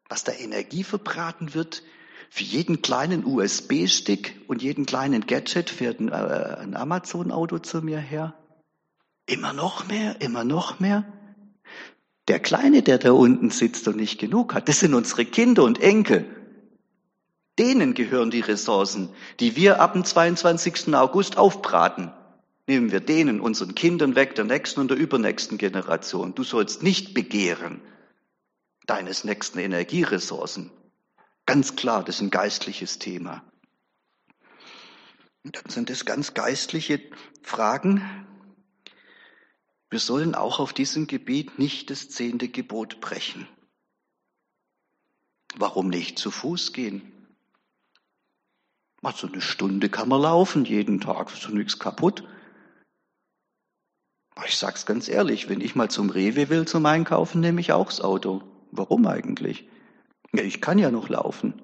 was 0.09 0.23
da 0.23 0.33
Energie 0.33 0.85
verbraten 0.85 1.53
wird, 1.53 1.83
für 2.31 2.45
jeden 2.45 2.83
kleinen 2.83 3.25
USB-Stick 3.25 4.41
und 4.49 4.63
jeden 4.63 4.87
kleinen 4.87 5.27
Gadget 5.27 5.71
fährt 5.71 6.01
ein, 6.01 6.09
äh, 6.09 6.59
ein 6.61 6.77
Amazon-Auto 6.77 7.59
zu 7.59 7.83
mir 7.83 7.99
her. 7.99 8.35
Immer 9.27 9.53
noch 9.53 9.89
mehr, 9.89 10.21
immer 10.21 10.45
noch 10.45 10.79
mehr. 10.79 11.05
Der 12.29 12.41
Kleine, 12.41 12.83
der 12.83 12.99
da 12.99 13.13
unten 13.13 13.51
sitzt 13.51 13.87
und 13.87 13.97
nicht 13.97 14.19
genug 14.19 14.55
hat, 14.55 14.69
das 14.69 14.81
sind 14.81 14.95
unsere 14.95 15.25
Kinder 15.25 15.63
und 15.63 15.81
Enkel. 15.81 16.25
Denen 17.59 17.95
gehören 17.95 18.31
die 18.31 18.41
Ressourcen, 18.41 19.09
die 19.41 19.57
wir 19.57 19.81
ab 19.81 19.95
dem 19.95 20.05
22. 20.05 20.95
August 20.95 21.39
aufbraten. 21.39 22.13
Nehmen 22.67 22.91
wir 22.91 23.01
denen, 23.01 23.41
unseren 23.41 23.75
Kindern 23.75 24.17
weg, 24.17 24.35
der 24.35 24.45
nächsten 24.45 24.81
und 24.81 24.91
der 24.91 24.99
übernächsten 24.99 25.57
Generation. 25.57 26.35
Du 26.35 26.43
sollst 26.43 26.83
nicht 26.83 27.15
begehren 27.15 27.81
deines 28.87 29.25
nächsten 29.25 29.59
Energieressourcen. 29.59 30.71
Ganz 31.47 31.77
klar, 31.77 32.03
das 32.03 32.17
ist 32.17 32.23
ein 32.23 32.31
geistliches 32.31 32.99
Thema. 32.99 33.45
Und 35.45 35.57
dann 35.57 35.71
sind 35.71 35.91
es 35.91 36.05
ganz 36.05 36.35
geistliche 36.35 37.01
Fragen. 37.43 38.03
Wir 39.91 40.01
sollen 40.01 40.35
auch 40.35 40.59
auf 40.59 40.73
diesem 40.73 41.07
Gebiet 41.07 41.59
nicht 41.59 41.91
das 41.91 42.09
zehnte 42.09 42.49
Gebot 42.49 43.01
brechen. 43.01 43.47
Warum 45.57 45.89
nicht 45.89 46.19
zu 46.19 46.31
Fuß 46.31 46.73
gehen? 46.73 47.13
Also 49.03 49.29
eine 49.29 49.41
Stunde 49.41 49.89
kann 49.89 50.09
man 50.09 50.21
laufen 50.21 50.65
jeden 50.65 51.01
Tag, 51.01 51.33
ist 51.33 51.43
so 51.43 51.53
nichts 51.53 51.79
kaputt. 51.79 52.25
Ich 54.45 54.59
sag's 54.59 54.85
ganz 54.85 55.09
ehrlich, 55.09 55.49
wenn 55.49 55.61
ich 55.61 55.77
mal 55.77 55.89
zum 55.91 56.11
Rewe 56.11 56.49
will 56.49 56.67
zum 56.67 56.85
Einkaufen, 56.87 57.41
nehme 57.41 57.61
ich 57.61 57.73
auch 57.73 57.87
das 57.87 58.01
Auto. 58.01 58.43
Warum 58.73 59.07
eigentlich? 59.07 59.69
Ja, 60.33 60.43
ich 60.43 60.61
kann 60.61 60.79
ja 60.79 60.91
noch 60.91 61.09
laufen. 61.09 61.63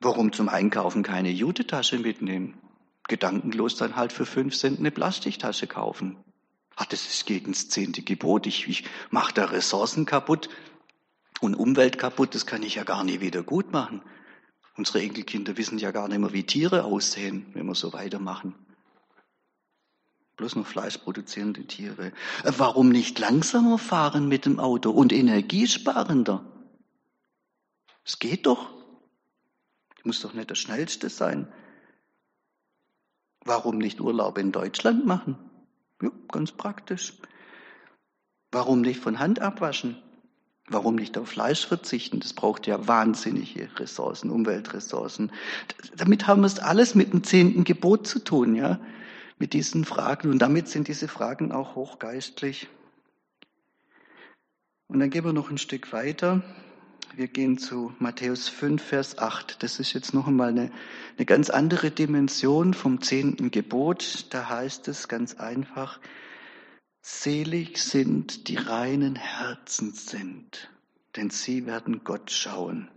Warum 0.00 0.32
zum 0.32 0.48
Einkaufen 0.48 1.02
keine 1.02 1.30
Jutetasche 1.30 1.98
mitnehmen? 1.98 2.60
Gedankenlos 3.08 3.76
dann 3.76 3.96
halt 3.96 4.12
für 4.12 4.26
fünf 4.26 4.56
Cent 4.56 4.78
eine 4.78 4.90
Plastiktasche 4.90 5.66
kaufen. 5.66 6.16
Ach, 6.76 6.86
das 6.86 7.06
ist 7.06 7.26
gegen 7.26 7.52
das 7.52 7.68
zehnte 7.68 8.02
Gebot. 8.02 8.46
Ich, 8.46 8.68
ich 8.68 8.84
mache 9.10 9.34
da 9.34 9.46
Ressourcen 9.46 10.06
kaputt 10.06 10.48
und 11.40 11.54
Umwelt 11.54 11.98
kaputt. 11.98 12.34
Das 12.34 12.46
kann 12.46 12.62
ich 12.62 12.76
ja 12.76 12.84
gar 12.84 13.02
nicht 13.02 13.20
wieder 13.20 13.42
gut 13.42 13.72
machen. 13.72 14.02
Unsere 14.76 15.00
Enkelkinder 15.00 15.56
wissen 15.56 15.78
ja 15.78 15.90
gar 15.90 16.06
nicht 16.06 16.18
mehr, 16.18 16.32
wie 16.32 16.44
Tiere 16.44 16.84
aussehen, 16.84 17.46
wenn 17.54 17.66
wir 17.66 17.74
so 17.74 17.92
weitermachen 17.92 18.54
bloß 20.38 20.54
noch 20.56 20.66
fleischproduzierende 20.66 21.66
Tiere. 21.66 22.12
Äh, 22.44 22.52
warum 22.56 22.88
nicht 22.88 23.18
langsamer 23.18 23.76
fahren 23.76 24.28
mit 24.28 24.46
dem 24.46 24.58
Auto 24.58 24.90
und 24.90 25.12
energiesparender? 25.12 26.42
Es 28.04 28.18
geht 28.18 28.46
doch. 28.46 28.70
Ich 29.98 30.04
muss 30.06 30.22
doch 30.22 30.32
nicht 30.32 30.48
der 30.48 30.54
Schnellste 30.54 31.10
sein. 31.10 31.52
Warum 33.48 33.78
nicht 33.78 33.98
Urlaub 34.00 34.36
in 34.36 34.52
Deutschland 34.52 35.06
machen? 35.06 35.38
Ja, 36.02 36.10
ganz 36.30 36.52
praktisch. 36.52 37.14
Warum 38.52 38.82
nicht 38.82 39.00
von 39.00 39.18
Hand 39.18 39.40
abwaschen? 39.40 39.96
Warum 40.68 40.96
nicht 40.96 41.16
auf 41.16 41.30
Fleisch 41.30 41.66
verzichten? 41.66 42.20
Das 42.20 42.34
braucht 42.34 42.66
ja 42.66 42.86
wahnsinnige 42.86 43.70
Ressourcen, 43.76 44.30
Umweltressourcen. 44.30 45.32
Damit 45.96 46.26
haben 46.26 46.42
wir 46.42 46.46
es 46.46 46.58
alles 46.58 46.94
mit 46.94 47.14
dem 47.14 47.24
zehnten 47.24 47.64
Gebot 47.64 48.06
zu 48.06 48.18
tun, 48.18 48.54
ja 48.54 48.78
mit 49.38 49.54
diesen 49.54 49.86
Fragen. 49.86 50.30
Und 50.30 50.40
damit 50.40 50.68
sind 50.68 50.88
diese 50.88 51.08
Fragen 51.08 51.50
auch 51.50 51.74
hochgeistlich. 51.74 52.68
Und 54.88 55.00
dann 55.00 55.08
gehen 55.08 55.24
wir 55.24 55.32
noch 55.32 55.50
ein 55.50 55.58
Stück 55.58 55.92
weiter. 55.94 56.42
Wir 57.14 57.28
gehen 57.28 57.58
zu 57.58 57.92
Matthäus 57.98 58.48
5, 58.48 58.82
Vers 58.82 59.18
8. 59.18 59.62
Das 59.62 59.80
ist 59.80 59.92
jetzt 59.92 60.14
noch 60.14 60.26
einmal 60.26 60.50
eine, 60.50 60.70
eine 61.16 61.26
ganz 61.26 61.50
andere 61.50 61.90
Dimension 61.90 62.74
vom 62.74 63.00
zehnten 63.00 63.50
Gebot. 63.50 64.26
Da 64.30 64.48
heißt 64.48 64.88
es 64.88 65.08
ganz 65.08 65.34
einfach, 65.34 66.00
selig 67.00 67.78
sind 67.78 68.48
die 68.48 68.56
reinen 68.56 69.16
Herzen 69.16 69.92
sind, 69.92 70.70
denn 71.16 71.30
sie 71.30 71.66
werden 71.66 72.04
Gott 72.04 72.30
schauen. 72.30 72.88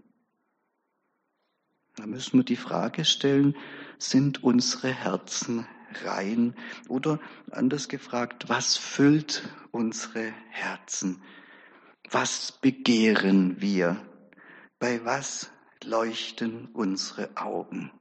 Da 1.96 2.06
müssen 2.06 2.40
wir 2.40 2.46
die 2.46 2.56
Frage 2.56 3.06
stellen, 3.06 3.56
sind 3.98 4.44
unsere 4.44 4.90
Herzen 4.90 5.66
rein? 6.06 6.56
Oder 6.88 7.20
anders 7.52 7.88
gefragt, 7.88 8.50
was 8.50 8.78
füllt 8.78 9.50
unsere 9.72 10.34
Herzen? 10.50 11.22
Was 12.12 12.52
begehren 12.52 13.62
wir? 13.62 14.06
Bei 14.80 15.04
was 15.06 15.50
leuchten 15.84 16.68
unsere 16.74 17.36
Augen? 17.38 17.92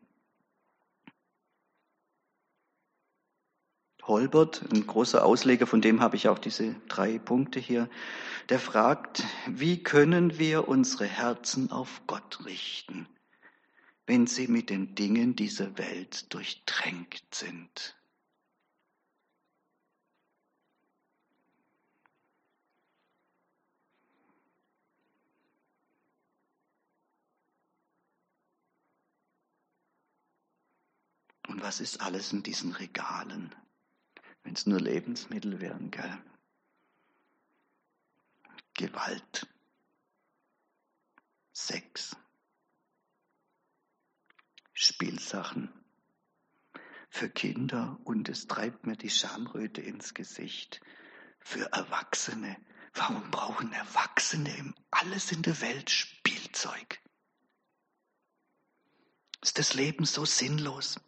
Holbert, 4.02 4.62
ein 4.72 4.86
großer 4.86 5.24
Ausleger, 5.24 5.66
von 5.66 5.80
dem 5.80 6.00
habe 6.00 6.16
ich 6.16 6.28
auch 6.28 6.38
diese 6.38 6.74
drei 6.88 7.18
Punkte 7.18 7.60
hier, 7.60 7.88
der 8.48 8.58
fragt, 8.58 9.22
wie 9.46 9.82
können 9.82 10.38
wir 10.38 10.68
unsere 10.68 11.06
Herzen 11.06 11.70
auf 11.70 12.02
Gott 12.06 12.44
richten? 12.44 13.06
wenn 14.10 14.26
sie 14.26 14.48
mit 14.48 14.70
den 14.70 14.96
Dingen 14.96 15.36
dieser 15.36 15.78
Welt 15.78 16.34
durchtränkt 16.34 17.32
sind. 17.32 17.96
Was 31.62 31.80
ist 31.80 32.00
alles 32.00 32.32
in 32.32 32.42
diesen 32.42 32.72
Regalen? 32.72 33.54
Wenn 34.42 34.54
es 34.54 34.66
nur 34.66 34.80
Lebensmittel 34.80 35.60
wären, 35.60 35.90
gell? 35.90 36.18
Gewalt, 38.74 39.46
Sex, 41.52 42.16
Spielsachen 44.72 45.70
für 47.10 47.28
Kinder 47.28 47.98
und 48.04 48.28
es 48.28 48.46
treibt 48.46 48.86
mir 48.86 48.96
die 48.96 49.10
Schamröte 49.10 49.82
ins 49.82 50.14
Gesicht. 50.14 50.80
Für 51.40 51.70
Erwachsene. 51.72 52.56
Warum 52.94 53.30
brauchen 53.30 53.72
Erwachsene 53.72 54.74
alles 54.90 55.32
in 55.32 55.42
der 55.42 55.60
Welt 55.60 55.90
Spielzeug? 55.90 57.00
Ist 59.42 59.58
das 59.58 59.74
Leben 59.74 60.04
so 60.04 60.24
sinnlos? 60.24 61.00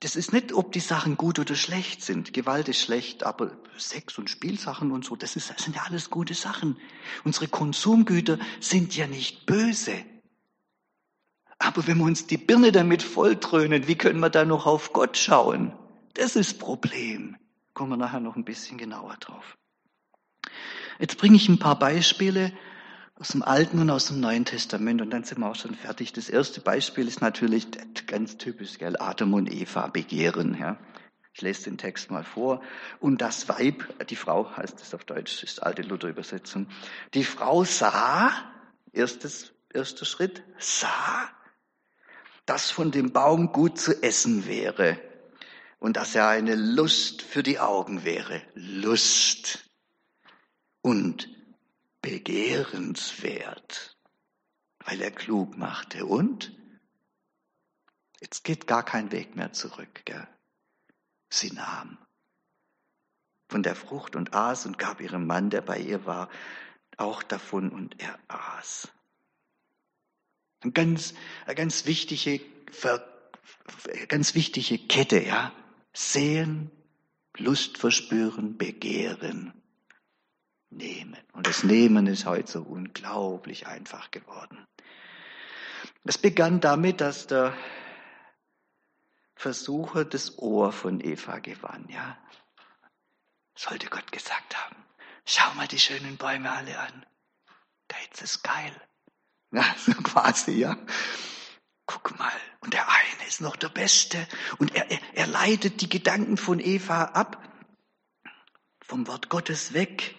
Das 0.00 0.14
ist 0.14 0.32
nicht, 0.32 0.52
ob 0.52 0.72
die 0.72 0.80
Sachen 0.80 1.16
gut 1.16 1.38
oder 1.38 1.54
schlecht 1.56 2.02
sind. 2.02 2.32
Gewalt 2.32 2.68
ist 2.68 2.80
schlecht, 2.80 3.24
aber 3.24 3.56
Sex 3.76 4.16
und 4.18 4.30
Spielsachen 4.30 4.92
und 4.92 5.04
so, 5.04 5.16
das, 5.16 5.34
ist, 5.36 5.50
das 5.50 5.62
sind 5.62 5.74
ja 5.74 5.82
alles 5.86 6.10
gute 6.10 6.34
Sachen. 6.34 6.76
Unsere 7.24 7.48
Konsumgüter 7.48 8.38
sind 8.60 8.96
ja 8.96 9.06
nicht 9.06 9.46
böse. 9.46 10.04
Aber 11.58 11.86
wenn 11.88 11.98
wir 11.98 12.04
uns 12.04 12.26
die 12.26 12.36
Birne 12.36 12.70
damit 12.70 13.02
volltrönen, 13.02 13.88
wie 13.88 13.96
können 13.96 14.20
wir 14.20 14.30
da 14.30 14.44
noch 14.44 14.66
auf 14.66 14.92
Gott 14.92 15.16
schauen? 15.16 15.72
Das 16.14 16.36
ist 16.36 16.60
Problem. 16.60 17.36
Kommen 17.74 17.90
wir 17.90 17.96
nachher 17.96 18.20
noch 18.20 18.36
ein 18.36 18.44
bisschen 18.44 18.78
genauer 18.78 19.16
drauf. 19.18 19.56
Jetzt 21.00 21.18
bringe 21.18 21.36
ich 21.36 21.48
ein 21.48 21.58
paar 21.58 21.78
Beispiele 21.78 22.52
aus 23.18 23.28
dem 23.28 23.42
Alten 23.42 23.80
und 23.80 23.90
aus 23.90 24.06
dem 24.06 24.20
Neuen 24.20 24.44
Testament 24.44 25.02
und 25.02 25.10
dann 25.10 25.24
sind 25.24 25.40
wir 25.40 25.50
auch 25.50 25.56
schon 25.56 25.74
fertig. 25.74 26.12
Das 26.12 26.28
erste 26.28 26.60
Beispiel 26.60 27.08
ist 27.08 27.20
natürlich 27.20 27.66
ganz 28.06 28.36
typisch, 28.36 28.78
gell? 28.78 28.96
Adam 28.98 29.34
und 29.34 29.52
Eva 29.52 29.88
begehren. 29.88 30.56
Ja? 30.58 30.78
Ich 31.32 31.42
lese 31.42 31.64
den 31.64 31.78
Text 31.78 32.12
mal 32.12 32.22
vor. 32.22 32.62
Und 33.00 33.20
das 33.20 33.48
Weib, 33.48 34.06
die 34.08 34.16
Frau 34.16 34.56
heißt 34.56 34.80
es 34.80 34.94
auf 34.94 35.04
Deutsch, 35.04 35.42
ist 35.42 35.62
alte 35.62 35.82
Luther-Übersetzung. 35.82 36.68
Die 37.14 37.24
Frau 37.24 37.64
sah, 37.64 38.32
erstes, 38.92 39.52
erster 39.74 40.04
Schritt, 40.04 40.44
sah, 40.58 41.28
dass 42.46 42.70
von 42.70 42.92
dem 42.92 43.12
Baum 43.12 43.52
gut 43.52 43.80
zu 43.80 44.00
essen 44.00 44.46
wäre 44.46 45.00
und 45.80 45.96
dass 45.96 46.14
er 46.14 46.28
eine 46.28 46.54
Lust 46.54 47.22
für 47.22 47.42
die 47.42 47.58
Augen 47.58 48.04
wäre. 48.04 48.42
Lust 48.54 49.68
und 50.82 51.28
begehrenswert, 52.08 53.98
weil 54.84 55.00
er 55.02 55.10
klug 55.10 55.58
machte. 55.58 56.06
Und 56.06 56.56
jetzt 58.20 58.44
geht 58.44 58.66
gar 58.66 58.82
kein 58.82 59.12
Weg 59.12 59.36
mehr 59.36 59.52
zurück. 59.52 60.02
Gell? 60.06 60.26
Sie 61.28 61.52
nahm 61.52 61.98
von 63.50 63.62
der 63.62 63.74
Frucht 63.74 64.16
und 64.16 64.34
aß 64.34 64.66
und 64.66 64.78
gab 64.78 65.00
ihrem 65.00 65.26
Mann, 65.26 65.50
der 65.50 65.62
bei 65.62 65.78
ihr 65.78 66.06
war, 66.06 66.28
auch 66.96 67.22
davon 67.22 67.70
und 67.70 68.00
er 68.00 68.18
aß. 68.28 68.88
Eine 70.60 70.72
ganz, 70.72 71.14
eine 71.46 71.54
ganz 71.54 71.86
wichtige, 71.86 72.40
ganz 74.08 74.34
wichtige 74.34 74.78
Kette, 74.78 75.22
ja. 75.22 75.52
Sehen, 75.92 76.70
Lust 77.36 77.78
verspüren, 77.78 78.56
begehren, 78.58 79.52
nehmen. 80.70 81.16
Und 81.32 81.46
das 81.46 81.62
Nehmen 81.64 82.06
ist 82.06 82.26
heute 82.26 82.50
so 82.50 82.62
unglaublich 82.62 83.66
einfach 83.66 84.10
geworden. 84.10 84.66
Es 86.04 86.18
begann 86.18 86.60
damit, 86.60 87.00
dass 87.00 87.26
der 87.26 87.54
Versucher 89.34 90.04
das 90.04 90.38
Ohr 90.38 90.72
von 90.72 91.00
Eva 91.00 91.38
gewann, 91.38 91.88
ja. 91.88 92.18
Sollte 93.54 93.88
Gott 93.88 94.10
gesagt 94.10 94.56
haben, 94.56 94.76
schau 95.24 95.52
mal 95.54 95.68
die 95.68 95.78
schönen 95.78 96.16
Bäume 96.16 96.50
alle 96.50 96.78
an. 96.78 97.06
Da 97.88 97.96
ist 98.10 98.22
es 98.22 98.42
geil. 98.42 98.72
Ja, 99.50 99.64
so 99.78 99.92
quasi, 99.92 100.58
ja. 100.58 100.76
Guck 101.86 102.18
mal, 102.18 102.30
und 102.60 102.74
der 102.74 102.86
eine 102.86 103.26
ist 103.26 103.40
noch 103.40 103.56
der 103.56 103.70
Beste. 103.70 104.28
Und 104.58 104.74
er, 104.74 104.90
er, 104.90 104.98
er 105.14 105.26
leitet 105.26 105.80
die 105.80 105.88
Gedanken 105.88 106.36
von 106.36 106.60
Eva 106.60 107.04
ab, 107.04 107.42
vom 108.82 109.06
Wort 109.06 109.30
Gottes 109.30 109.72
weg. 109.72 110.17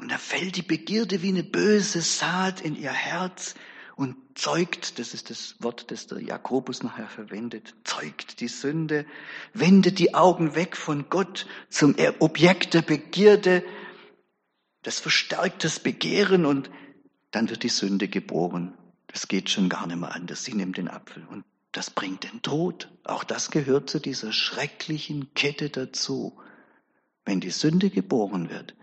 Und 0.00 0.10
da 0.10 0.16
fällt 0.16 0.56
die 0.56 0.62
Begierde 0.62 1.20
wie 1.20 1.28
eine 1.28 1.44
böse 1.44 2.00
Saat 2.00 2.62
in 2.62 2.74
ihr 2.74 2.92
Herz 2.92 3.54
und 3.96 4.16
zeugt, 4.34 4.98
das 4.98 5.12
ist 5.12 5.28
das 5.28 5.56
Wort, 5.58 5.90
das 5.90 6.06
der 6.06 6.20
Jakobus 6.20 6.82
nachher 6.82 7.08
verwendet, 7.08 7.74
zeugt 7.84 8.40
die 8.40 8.48
Sünde, 8.48 9.04
wendet 9.52 9.98
die 9.98 10.14
Augen 10.14 10.54
weg 10.54 10.74
von 10.74 11.10
Gott 11.10 11.46
zum 11.68 11.94
Objekt 12.18 12.72
der 12.72 12.80
Begierde, 12.80 13.62
das 14.82 15.00
verstärkt 15.00 15.64
das 15.64 15.78
Begehren 15.80 16.46
und 16.46 16.70
dann 17.30 17.50
wird 17.50 17.62
die 17.62 17.68
Sünde 17.68 18.08
geboren. 18.08 18.72
Das 19.08 19.28
geht 19.28 19.50
schon 19.50 19.68
gar 19.68 19.86
nicht 19.86 19.98
mehr 19.98 20.14
anders. 20.14 20.44
Sie 20.44 20.54
nimmt 20.54 20.78
den 20.78 20.88
Apfel 20.88 21.26
und 21.26 21.44
das 21.72 21.90
bringt 21.90 22.24
den 22.24 22.40
Tod. 22.40 22.90
Auch 23.04 23.22
das 23.22 23.50
gehört 23.50 23.90
zu 23.90 23.98
dieser 23.98 24.32
schrecklichen 24.32 25.34
Kette 25.34 25.68
dazu. 25.68 26.40
Wenn 27.26 27.40
die 27.40 27.50
Sünde 27.50 27.90
geboren 27.90 28.48
wird, 28.48 28.74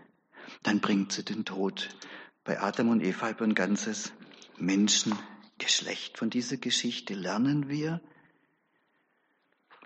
dann 0.62 0.80
bringt 0.80 1.12
sie 1.12 1.24
den 1.24 1.44
Tod. 1.44 1.88
Bei 2.44 2.60
Adam 2.60 2.88
und 2.88 3.02
Eva 3.02 3.30
über 3.30 3.44
ein 3.44 3.54
ganzes 3.54 4.12
Menschengeschlecht. 4.56 6.18
Von 6.18 6.30
dieser 6.30 6.56
Geschichte 6.56 7.14
lernen 7.14 7.68
wir, 7.68 8.00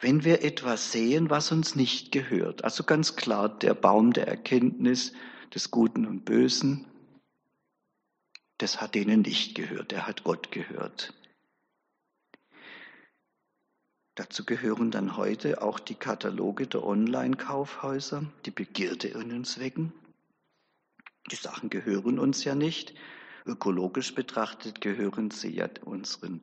wenn 0.00 0.24
wir 0.24 0.42
etwas 0.42 0.92
sehen, 0.92 1.30
was 1.30 1.52
uns 1.52 1.76
nicht 1.76 2.12
gehört. 2.12 2.64
Also 2.64 2.84
ganz 2.84 3.16
klar 3.16 3.48
der 3.48 3.74
Baum 3.74 4.12
der 4.12 4.26
Erkenntnis 4.26 5.12
des 5.54 5.70
Guten 5.70 6.06
und 6.06 6.24
Bösen, 6.24 6.86
das 8.58 8.80
hat 8.80 8.94
denen 8.94 9.22
nicht 9.22 9.54
gehört, 9.54 9.90
der 9.90 10.06
hat 10.06 10.24
Gott 10.24 10.50
gehört. 10.50 11.14
Dazu 14.14 14.44
gehören 14.44 14.90
dann 14.90 15.16
heute 15.16 15.62
auch 15.62 15.80
die 15.80 15.94
Kataloge 15.94 16.66
der 16.66 16.84
Online-Kaufhäuser, 16.84 18.24
die 18.44 18.50
Begierde 18.50 19.08
in 19.08 19.32
uns 19.32 19.58
wecken. 19.58 19.92
Die 21.30 21.36
Sachen 21.36 21.70
gehören 21.70 22.18
uns 22.18 22.44
ja 22.44 22.54
nicht. 22.54 22.94
Ökologisch 23.46 24.14
betrachtet 24.14 24.80
gehören 24.80 25.30
sie 25.30 25.50
ja 25.50 25.68
unseren 25.84 26.40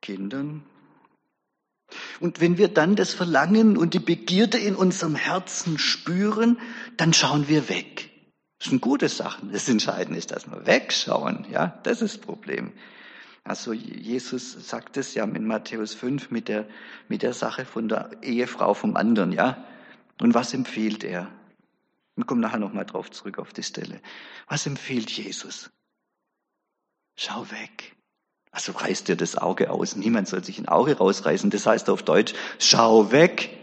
Kindern. 0.00 0.64
Und 2.20 2.40
wenn 2.40 2.58
wir 2.58 2.68
dann 2.68 2.96
das 2.96 3.14
Verlangen 3.14 3.76
und 3.76 3.94
die 3.94 3.98
Begierde 3.98 4.58
in 4.58 4.74
unserem 4.74 5.14
Herzen 5.14 5.78
spüren, 5.78 6.58
dann 6.96 7.12
schauen 7.14 7.48
wir 7.48 7.68
weg. 7.68 8.10
Das 8.58 8.70
sind 8.70 8.80
gute 8.80 9.08
Sachen. 9.08 9.52
Das 9.52 9.68
Entscheidende 9.68 10.18
ist, 10.18 10.32
dass 10.32 10.50
wir 10.50 10.66
wegschauen. 10.66 11.46
Ja, 11.50 11.78
das 11.84 12.02
ist 12.02 12.16
das 12.16 12.20
Problem. 12.20 12.72
Also 13.44 13.72
Jesus 13.72 14.68
sagt 14.68 14.96
es 14.96 15.14
ja 15.14 15.24
in 15.24 15.46
Matthäus 15.46 15.94
5 15.94 16.30
mit 16.30 16.48
der, 16.48 16.68
mit 17.08 17.22
der 17.22 17.32
Sache 17.32 17.64
von 17.64 17.88
der 17.88 18.10
Ehefrau 18.22 18.74
vom 18.74 18.96
anderen, 18.96 19.32
ja. 19.32 19.64
Und 20.20 20.34
was 20.34 20.52
empfiehlt 20.52 21.04
er? 21.04 21.30
Wir 22.18 22.24
kommen 22.24 22.40
nachher 22.40 22.58
nochmal 22.58 22.84
drauf 22.84 23.12
zurück 23.12 23.38
auf 23.38 23.52
die 23.52 23.62
Stelle. 23.62 24.00
Was 24.48 24.66
empfiehlt 24.66 25.08
Jesus? 25.08 25.70
Schau 27.16 27.48
weg. 27.52 27.94
Also 28.50 28.72
reißt 28.72 29.06
dir 29.06 29.14
das 29.14 29.36
Auge 29.36 29.70
aus. 29.70 29.94
Niemand 29.94 30.26
soll 30.26 30.42
sich 30.42 30.58
ein 30.58 30.66
Auge 30.66 30.98
rausreißen. 30.98 31.48
Das 31.50 31.64
heißt 31.64 31.88
auf 31.88 32.02
Deutsch, 32.02 32.34
schau 32.58 33.12
weg. 33.12 33.56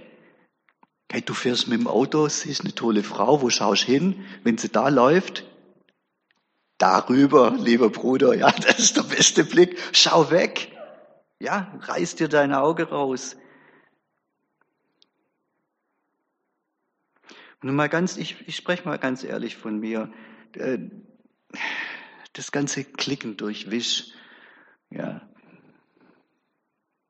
Hey, 1.12 1.22
du 1.22 1.34
fährst 1.34 1.68
mit 1.68 1.82
dem 1.82 1.88
Auto, 1.88 2.30
siehst 2.30 2.62
eine 2.62 2.74
tolle 2.74 3.04
Frau, 3.04 3.41
wo 3.41 3.50
schaust 3.50 3.84
hin? 3.84 4.26
Wenn 4.44 4.58
sie 4.58 4.70
da 4.70 4.88
läuft, 4.88 5.44
darüber, 6.78 7.56
lieber 7.60 7.89
Bruder, 7.89 8.36
ja, 8.36 8.52
das 8.65 8.80
ist 8.80 8.96
der 8.96 9.04
beste 9.04 9.44
Blick. 9.44 9.78
Schau 9.91 10.32
weg. 10.32 10.72
Ja, 11.39 11.74
reiß 11.82 12.15
dir 12.15 12.30
dein 12.30 12.54
Auge 12.54 12.88
raus. 12.88 13.36
Und 17.65 17.73
mal 17.73 17.89
ganz, 17.89 18.15
ich, 18.17 18.36
ich 18.45 18.56
spreche 18.56 18.88
mal 18.88 18.99
ganz 18.99 19.23
ehrlich 19.23 19.58
von 19.58 19.80
mir. 19.80 20.13
Äh, 20.54 20.78
das 22.34 22.51
ganze 22.51 22.84
Klicken 22.84 23.38
durch 23.38 23.71
Wisch, 23.71 24.12
ja, 24.91 25.28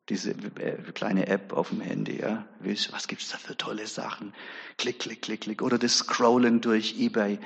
diese 0.08 0.32
äh, 0.32 0.82
kleine 0.94 1.28
App 1.28 1.52
auf 1.52 1.72
dem 1.72 1.82
Handy, 1.82 2.22
ja. 2.22 2.48
Was 2.92 3.10
gibt's 3.10 3.32
da 3.32 3.38
für 3.38 3.58
tolle 3.58 3.86
Sachen? 3.86 4.34
Klick, 4.78 5.00
klick, 5.00 5.24
klick, 5.24 5.42
klick. 5.42 5.62
Oder 5.62 5.78
das 5.78 5.98
Scrollen 5.98 6.62
durch 6.62 6.98
eBay. 7.02 7.38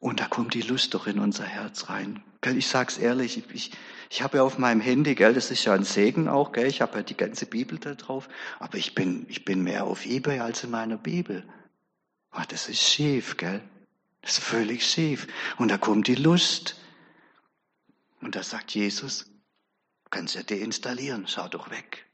Und 0.00 0.20
da 0.20 0.26
kommt 0.26 0.54
die 0.54 0.62
Lust 0.62 0.94
doch 0.94 1.06
in 1.06 1.18
unser 1.18 1.44
Herz 1.44 1.90
rein. 1.90 2.22
Ich 2.56 2.68
sag's 2.68 2.96
ehrlich, 2.96 3.42
ich, 3.52 3.70
ich 4.08 4.22
habe 4.22 4.38
ja 4.38 4.44
auf 4.44 4.56
meinem 4.56 4.80
Handy, 4.80 5.14
gell, 5.14 5.34
das 5.34 5.50
ist 5.50 5.66
ja 5.66 5.74
ein 5.74 5.84
Segen 5.84 6.28
auch, 6.28 6.52
gell, 6.52 6.68
ich 6.68 6.80
habe 6.80 6.96
ja 6.96 7.02
die 7.02 7.18
ganze 7.18 7.44
Bibel 7.44 7.78
da 7.78 7.94
drauf, 7.94 8.28
aber 8.60 8.78
ich 8.78 8.94
bin, 8.94 9.26
ich 9.28 9.44
bin 9.44 9.62
mehr 9.62 9.84
auf 9.84 10.06
eBay 10.06 10.40
als 10.40 10.64
in 10.64 10.70
meiner 10.70 10.96
Bibel. 10.96 11.44
Oh, 12.36 12.42
das 12.48 12.68
ist 12.68 12.82
schief, 12.82 13.36
gell? 13.36 13.62
Das 14.22 14.38
ist 14.38 14.44
völlig 14.44 14.84
schief. 14.86 15.26
Und 15.58 15.68
da 15.68 15.78
kommt 15.78 16.08
die 16.08 16.14
Lust. 16.14 16.76
Und 18.20 18.34
da 18.34 18.42
sagt 18.42 18.74
Jesus, 18.74 19.26
kannst 20.10 20.34
ja 20.34 20.42
deinstallieren, 20.42 21.26
schau 21.28 21.48
doch 21.48 21.70
weg. 21.70 22.06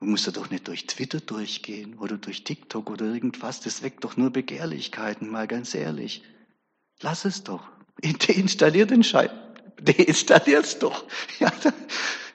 Du 0.00 0.06
musst 0.06 0.26
ja 0.26 0.32
doch 0.32 0.50
nicht 0.50 0.68
durch 0.68 0.86
Twitter 0.86 1.20
durchgehen 1.20 1.98
oder 1.98 2.18
durch 2.18 2.44
TikTok 2.44 2.90
oder 2.90 3.06
irgendwas. 3.06 3.60
Das 3.60 3.82
weckt 3.82 4.04
doch 4.04 4.16
nur 4.16 4.30
Begehrlichkeiten, 4.30 5.30
mal 5.30 5.48
ganz 5.48 5.74
ehrlich. 5.74 6.22
Lass 7.00 7.24
es 7.24 7.42
doch. 7.42 7.66
Deinstallier 8.02 8.86
den 8.86 9.02
Scheiß. 9.02 9.30
Deinstallier 9.80 10.62
doch. 10.80 11.04
Ja, 11.40 11.52
dann, 11.62 11.74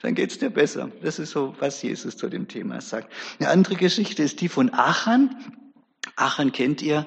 dann 0.02 0.14
geht's 0.14 0.38
dir 0.38 0.50
besser. 0.50 0.90
Das 1.02 1.18
ist 1.18 1.30
so, 1.30 1.54
was 1.58 1.82
Jesus 1.82 2.16
zu 2.16 2.28
dem 2.28 2.48
Thema 2.48 2.80
sagt. 2.80 3.12
Eine 3.38 3.50
andere 3.50 3.76
Geschichte 3.76 4.22
ist 4.22 4.40
die 4.40 4.48
von 4.48 4.72
Achan. 4.72 5.34
Achan 6.16 6.52
kennt 6.52 6.82
ihr. 6.82 7.06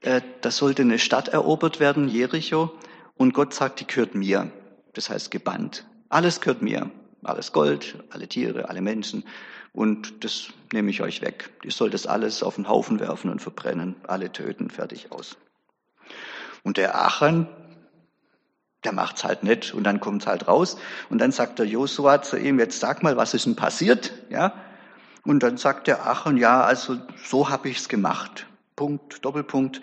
Äh, 0.00 0.22
da 0.40 0.50
sollte 0.50 0.82
eine 0.82 0.98
Stadt 0.98 1.28
erobert 1.28 1.80
werden, 1.80 2.08
Jericho. 2.08 2.72
Und 3.16 3.34
Gott 3.34 3.54
sagt, 3.54 3.80
die 3.80 3.86
gehört 3.86 4.14
mir. 4.14 4.50
Das 4.94 5.10
heißt 5.10 5.30
gebannt. 5.30 5.86
Alles 6.08 6.40
gehört 6.40 6.62
mir. 6.62 6.90
Alles 7.22 7.52
Gold, 7.52 8.02
alle 8.10 8.28
Tiere, 8.28 8.68
alle 8.70 8.80
Menschen. 8.80 9.24
Und 9.72 10.24
das 10.24 10.48
nehme 10.72 10.90
ich 10.90 11.02
euch 11.02 11.20
weg. 11.20 11.50
Ich 11.62 11.76
soll 11.76 11.90
das 11.90 12.06
alles 12.06 12.42
auf 12.42 12.56
den 12.56 12.68
Haufen 12.68 12.98
werfen 12.98 13.30
und 13.30 13.40
verbrennen. 13.40 13.96
Alle 14.04 14.32
töten, 14.32 14.70
fertig 14.70 15.12
aus. 15.12 15.36
Und 16.62 16.76
der 16.76 17.00
Achan, 17.00 17.48
der 18.84 18.92
macht's 18.92 19.24
halt 19.24 19.42
nicht 19.42 19.74
und 19.74 19.84
dann 19.84 20.00
kommt's 20.00 20.26
halt 20.26 20.48
raus 20.48 20.76
und 21.10 21.18
dann 21.18 21.32
sagt 21.32 21.58
der 21.58 21.66
Josua 21.66 22.22
zu 22.22 22.38
ihm, 22.38 22.58
jetzt 22.58 22.80
sag 22.80 23.02
mal, 23.02 23.16
was 23.16 23.34
ist 23.34 23.46
denn 23.46 23.56
passiert? 23.56 24.12
Ja? 24.30 24.54
Und 25.24 25.42
dann 25.42 25.58
sagt 25.58 25.86
der 25.86 26.06
Achan, 26.06 26.36
ja, 26.36 26.62
also 26.62 26.96
so 27.22 27.50
habe 27.50 27.68
ich's 27.68 27.88
gemacht. 27.88 28.46
Punkt, 28.76 29.24
Doppelpunkt. 29.24 29.82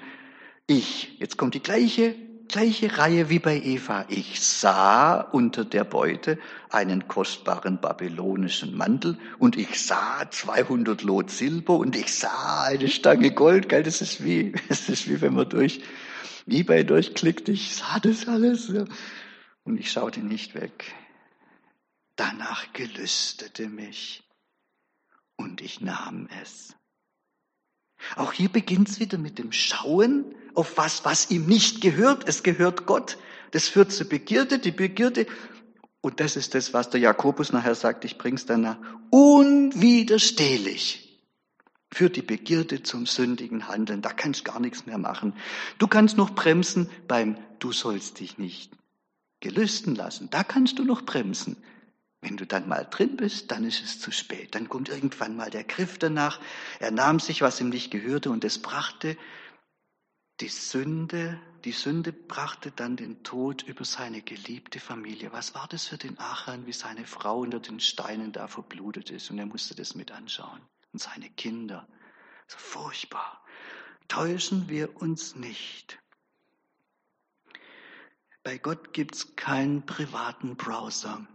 Ich. 0.65 1.19
Jetzt 1.19 1.37
kommt 1.37 1.53
die 1.53 1.61
gleiche 1.61 2.15
gleiche 2.47 2.97
Reihe 2.97 3.29
wie 3.29 3.39
bei 3.39 3.61
Eva. 3.61 4.05
Ich 4.09 4.41
sah 4.41 5.19
unter 5.19 5.65
der 5.65 5.83
Beute 5.83 6.39
einen 6.69 7.07
kostbaren 7.07 7.79
babylonischen 7.79 8.75
Mantel 8.75 9.17
und 9.39 9.57
ich 9.57 9.81
sah 9.81 10.29
200 10.29 11.01
Lot 11.03 11.31
Silber 11.31 11.77
und 11.77 11.95
ich 11.95 12.13
sah 12.13 12.63
eine 12.63 12.87
Stange 12.87 13.31
Gold. 13.31 13.69
Gell, 13.69 13.83
das 13.83 14.01
ist 14.01 14.23
wie, 14.23 14.53
das 14.69 14.89
ist 14.89 15.09
wie 15.09 15.21
wenn 15.21 15.33
man 15.33 15.49
durch 15.49 15.81
eBay 16.47 16.85
durchklickt. 16.85 17.49
Ich 17.49 17.75
sah 17.75 17.99
das 17.99 18.27
alles 18.27 18.71
und 19.63 19.79
ich 19.79 19.91
schaute 19.91 20.21
nicht 20.21 20.55
weg. 20.55 20.93
Danach 22.15 22.73
gelüstete 22.73 23.69
mich 23.69 24.23
und 25.35 25.61
ich 25.61 25.81
nahm 25.81 26.27
es. 26.41 26.75
Auch 28.15 28.33
hier 28.33 28.49
beginnt 28.49 28.89
es 28.89 28.99
wieder 28.99 29.17
mit 29.17 29.37
dem 29.39 29.51
Schauen 29.51 30.33
auf 30.57 30.75
was, 30.77 31.05
was 31.05 31.29
ihm 31.29 31.45
nicht 31.45 31.81
gehört. 31.81 32.27
Es 32.27 32.41
gehört 32.41 32.85
Gott. 32.87 33.17
Das 33.51 33.67
führt 33.67 33.91
zur 33.91 34.09
Begierde, 34.09 34.57
die 34.59 34.71
Begierde. 34.71 35.27
Und 36.01 36.19
das 36.19 36.35
ist 36.35 36.55
das, 36.55 36.73
was 36.73 36.89
der 36.89 36.99
Jakobus 36.99 37.53
nachher 37.53 37.75
sagt, 37.75 38.03
ich 38.05 38.17
bring's 38.17 38.47
danach. 38.47 38.77
Unwiderstehlich 39.11 41.03
führt 41.93 42.15
die 42.15 42.23
Begierde 42.23 42.81
zum 42.81 43.05
sündigen 43.05 43.67
Handeln. 43.67 44.01
Da 44.01 44.11
kannst 44.13 44.41
du 44.41 44.51
gar 44.51 44.59
nichts 44.59 44.87
mehr 44.87 44.97
machen. 44.97 45.33
Du 45.77 45.87
kannst 45.87 46.17
noch 46.17 46.31
bremsen 46.31 46.89
beim 47.07 47.37
Du 47.59 47.71
sollst 47.71 48.19
dich 48.19 48.37
nicht 48.37 48.71
gelüsten 49.39 49.95
lassen. 49.95 50.29
Da 50.31 50.43
kannst 50.43 50.79
du 50.79 50.83
noch 50.83 51.03
bremsen. 51.03 51.57
Wenn 52.21 52.35
du 52.35 52.47
dann 52.47 52.67
mal 52.67 52.87
drin 52.89 53.15
bist, 53.15 53.51
dann 53.51 53.63
ist 53.63 53.83
es 53.83 53.99
zu 53.99 54.09
spät. 54.11 54.55
Dann 54.55 54.69
kommt 54.69 54.89
irgendwann 54.89 55.35
mal 55.35 55.51
der 55.51 55.63
Griff 55.63 55.99
danach. 55.99 56.39
Er 56.79 56.89
nahm 56.91 57.19
sich, 57.19 57.41
was 57.41 57.61
ihm 57.61 57.69
nicht 57.69 57.91
gehörte, 57.91 58.31
und 58.31 58.43
es 58.43 58.59
brachte 58.59 59.15
die 60.39 60.49
Sünde, 60.49 61.41
die 61.63 61.71
Sünde 61.71 62.13
brachte 62.13 62.71
dann 62.71 62.95
den 62.95 63.23
Tod 63.23 63.63
über 63.63 63.85
seine 63.85 64.21
geliebte 64.21 64.79
Familie. 64.79 65.31
Was 65.31 65.55
war 65.55 65.67
das 65.67 65.87
für 65.87 65.97
den 65.97 66.17
Achan, 66.19 66.67
wie 66.67 66.73
seine 66.73 67.05
Frau 67.05 67.39
unter 67.39 67.59
den 67.59 67.79
Steinen 67.79 68.31
da 68.31 68.47
verblutet 68.47 69.09
ist? 69.09 69.31
Und 69.31 69.39
er 69.39 69.47
musste 69.47 69.73
das 69.73 69.95
mit 69.95 70.11
anschauen. 70.11 70.61
Und 70.93 71.01
seine 71.01 71.29
Kinder. 71.31 71.87
So 72.47 72.57
furchtbar. 72.57 73.43
Täuschen 74.07 74.69
wir 74.69 75.01
uns 75.01 75.35
nicht. 75.35 75.99
Bei 78.43 78.57
Gott 78.57 78.93
gibt's 78.93 79.35
keinen 79.35 79.85
privaten 79.85 80.55
Browser. 80.55 81.27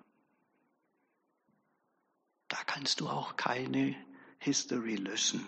Da 2.49 2.57
kannst 2.65 3.01
du 3.01 3.09
auch 3.09 3.37
keine 3.37 3.97
History 4.39 4.97
löschen. 4.97 5.47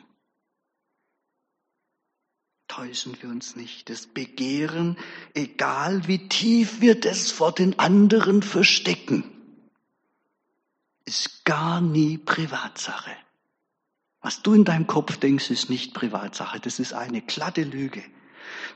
Täuschen 2.75 3.17
wir 3.21 3.31
uns 3.31 3.55
nicht. 3.55 3.89
Das 3.89 4.09
Begehren, 4.09 4.97
egal 5.33 6.09
wie 6.09 6.29
tief 6.29 6.81
wir 6.81 6.99
das 6.99 7.31
vor 7.31 7.53
den 7.53 7.79
anderen 7.79 8.43
verstecken, 8.43 9.23
ist 11.05 11.45
gar 11.45 11.81
nie 11.81 12.19
Privatsache. 12.19 13.13
Was 14.23 14.43
du 14.43 14.55
in 14.55 14.65
deinem 14.65 14.89
Kopf 14.89 15.19
denkst, 15.19 15.51
ist 15.51 15.71
nicht 15.71 15.95
Privatsache. 15.95 16.59
Das 16.59 16.81
ist 16.81 16.95
eine 16.95 17.21
glatte 17.21 17.63
Lüge. 17.63 18.03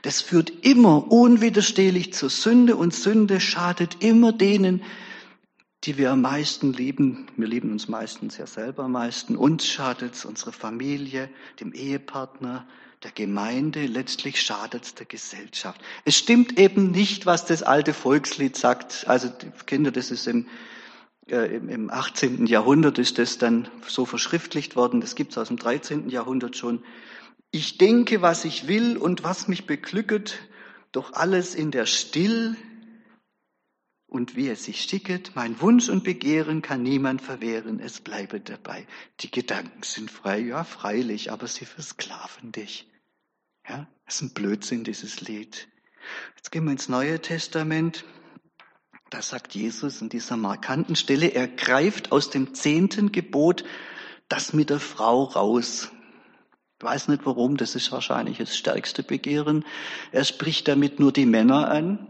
Das 0.03 0.21
führt 0.21 0.49
immer 0.65 1.11
unwiderstehlich 1.11 2.13
zur 2.13 2.29
Sünde 2.29 2.77
und 2.77 2.93
Sünde 2.93 3.41
schadet 3.41 4.01
immer 4.01 4.31
denen, 4.31 4.81
die 5.85 5.97
wir 5.97 6.11
am 6.11 6.21
meisten 6.21 6.73
lieben. 6.73 7.27
Wir 7.37 7.47
lieben 7.47 7.71
uns 7.71 7.87
meistens 7.87 8.37
ja 8.37 8.45
selber 8.45 8.83
am 8.83 8.93
meisten. 8.93 9.35
Uns 9.35 9.65
schadet 9.65 10.13
es, 10.13 10.25
unsere 10.25 10.51
Familie, 10.51 11.29
dem 11.59 11.73
Ehepartner, 11.73 12.67
der 13.03 13.11
Gemeinde, 13.11 13.85
letztlich 13.85 14.41
schadet 14.41 14.83
es 14.83 14.95
der 14.95 15.05
Gesellschaft. 15.05 15.79
Es 16.03 16.17
stimmt 16.17 16.59
eben 16.59 16.91
nicht, 16.91 17.25
was 17.25 17.45
das 17.45 17.63
alte 17.63 17.93
Volkslied 17.93 18.57
sagt. 18.57 19.07
Also 19.07 19.29
Kinder, 19.65 19.91
das 19.91 20.11
ist 20.11 20.27
im, 20.27 20.47
äh, 21.29 21.55
im 21.55 21.89
18. 21.89 22.45
Jahrhundert 22.45 22.99
ist 22.99 23.17
das 23.17 23.37
dann 23.37 23.69
so 23.87 24.05
verschriftlicht 24.05 24.75
worden. 24.75 24.99
Das 24.99 25.15
gibt 25.15 25.31
es 25.31 25.37
aus 25.37 25.47
dem 25.47 25.55
13. 25.55 26.09
Jahrhundert 26.09 26.57
schon. 26.57 26.83
Ich 27.51 27.77
denke, 27.77 28.21
was 28.21 28.43
ich 28.43 28.67
will 28.67 28.97
und 28.97 29.23
was 29.23 29.47
mich 29.47 29.65
beglücket, 29.65 30.39
doch 30.91 31.13
alles 31.13 31.55
in 31.55 31.71
der 31.71 31.85
Still 31.85 32.57
und 34.09 34.35
wie 34.35 34.49
es 34.49 34.63
sich 34.63 34.81
schicket, 34.81 35.35
mein 35.35 35.61
Wunsch 35.61 35.87
und 35.87 36.03
Begehren 36.03 36.61
kann 36.61 36.81
niemand 36.81 37.21
verwehren, 37.21 37.79
es 37.79 38.01
bleibe 38.01 38.39
dabei. 38.39 38.87
Die 39.19 39.29
Gedanken 39.29 39.83
sind 39.83 40.09
frei, 40.09 40.39
ja, 40.39 40.63
freilich, 40.63 41.31
aber 41.31 41.47
sie 41.47 41.65
versklaven 41.65 42.51
dich. 42.51 42.89
Ja, 43.67 43.87
das 44.05 44.15
ist 44.15 44.21
ein 44.21 44.33
Blödsinn, 44.33 44.83
dieses 44.83 45.21
Lied. 45.21 45.67
Jetzt 46.35 46.51
gehen 46.51 46.65
wir 46.65 46.71
ins 46.71 46.89
Neue 46.89 47.21
Testament. 47.21 48.03
Da 49.11 49.21
sagt 49.21 49.53
Jesus 49.53 50.01
an 50.01 50.09
dieser 50.09 50.37
markanten 50.37 50.95
Stelle, 50.95 51.27
er 51.27 51.47
greift 51.47 52.11
aus 52.11 52.31
dem 52.31 52.55
zehnten 52.55 53.11
Gebot 53.11 53.63
das 54.27 54.53
mit 54.53 54.71
der 54.71 54.79
Frau 54.79 55.23
raus. 55.23 55.91
Ich 56.79 56.85
weiß 56.85 57.09
nicht 57.09 57.25
warum, 57.25 57.57
das 57.57 57.75
ist 57.75 57.91
wahrscheinlich 57.91 58.37
das 58.37 58.57
stärkste 58.57 59.03
Begehren. 59.03 59.65
Er 60.11 60.23
spricht 60.23 60.67
damit 60.67 60.99
nur 60.99 61.11
die 61.11 61.25
Männer 61.25 61.69
an, 61.69 62.07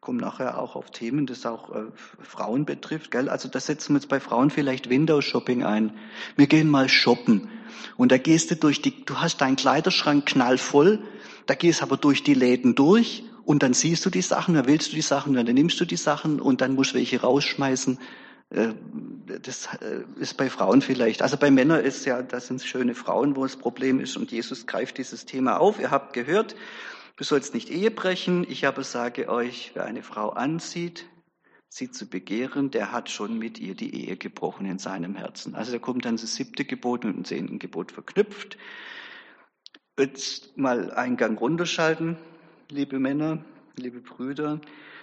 komme 0.00 0.20
nachher 0.20 0.58
auch 0.60 0.76
auf 0.76 0.90
Themen, 0.90 1.26
das 1.26 1.46
auch 1.46 1.74
äh, 1.74 1.84
Frauen 2.20 2.64
betrifft. 2.64 3.10
Gell? 3.10 3.28
Also 3.28 3.48
da 3.48 3.60
setzen 3.60 3.94
wir 3.94 4.00
jetzt 4.00 4.08
bei 4.08 4.20
Frauen 4.20 4.50
vielleicht 4.50 4.90
Window-Shopping 4.90 5.64
ein. 5.64 5.92
Wir 6.36 6.46
gehen 6.46 6.68
mal 6.68 6.88
shoppen. 6.88 7.48
Und 7.96 8.12
da 8.12 8.18
gehst 8.18 8.50
du 8.50 8.56
durch 8.56 8.82
die, 8.82 9.04
du 9.04 9.20
hast 9.20 9.40
deinen 9.40 9.56
Kleiderschrank 9.56 10.26
knallvoll, 10.26 11.00
da 11.46 11.54
gehst 11.54 11.82
aber 11.82 11.96
durch 11.96 12.22
die 12.22 12.34
Läden 12.34 12.74
durch 12.74 13.24
und 13.44 13.62
dann 13.62 13.74
siehst 13.74 14.04
du 14.06 14.10
die 14.10 14.22
Sachen, 14.22 14.54
dann 14.54 14.66
willst 14.66 14.92
du 14.92 14.96
die 14.96 15.02
Sachen, 15.02 15.34
dann 15.34 15.46
nimmst 15.46 15.80
du 15.80 15.84
die 15.84 15.96
Sachen 15.96 16.40
und 16.40 16.60
dann 16.60 16.74
musst 16.74 16.92
du 16.92 16.96
welche 16.96 17.20
rausschmeißen. 17.20 17.98
Äh, 18.50 18.68
das 19.42 19.68
äh, 19.80 20.04
ist 20.20 20.36
bei 20.36 20.48
Frauen 20.48 20.80
vielleicht. 20.80 21.22
Also 21.22 21.36
bei 21.36 21.50
Männern 21.50 21.84
ist 21.84 22.04
ja, 22.04 22.22
das 22.22 22.46
sind 22.46 22.62
schöne 22.62 22.94
Frauen, 22.94 23.36
wo 23.36 23.42
das 23.42 23.56
Problem 23.56 24.00
ist 24.00 24.16
und 24.16 24.30
Jesus 24.30 24.66
greift 24.66 24.98
dieses 24.98 25.26
Thema 25.26 25.58
auf. 25.58 25.78
Ihr 25.80 25.90
habt 25.90 26.12
gehört, 26.12 26.54
Du 27.16 27.22
sollst 27.22 27.54
nicht 27.54 27.70
Ehe 27.70 27.90
brechen. 27.90 28.44
Ich 28.48 28.66
aber 28.66 28.82
sage 28.82 29.28
euch, 29.28 29.70
wer 29.74 29.84
eine 29.84 30.02
Frau 30.02 30.30
ansieht, 30.30 31.06
sie 31.68 31.90
zu 31.90 32.08
begehren, 32.08 32.70
der 32.70 32.90
hat 32.90 33.08
schon 33.08 33.38
mit 33.38 33.58
ihr 33.60 33.74
die 33.74 34.06
Ehe 34.06 34.16
gebrochen 34.16 34.66
in 34.66 34.78
seinem 34.78 35.14
Herzen. 35.14 35.54
Also 35.54 35.72
da 35.72 35.78
kommt 35.78 36.04
dann 36.04 36.16
das 36.16 36.34
siebte 36.34 36.64
Gebot 36.64 37.04
mit 37.04 37.14
dem 37.14 37.24
zehnten 37.24 37.58
Gebot 37.58 37.92
verknüpft. 37.92 38.58
Jetzt 39.96 40.56
mal 40.58 40.90
einen 40.92 41.16
Gang 41.16 41.40
runterschalten, 41.40 42.16
liebe 42.68 42.98
Männer, 42.98 43.44
liebe 43.76 44.00
Brüder. 44.00 44.60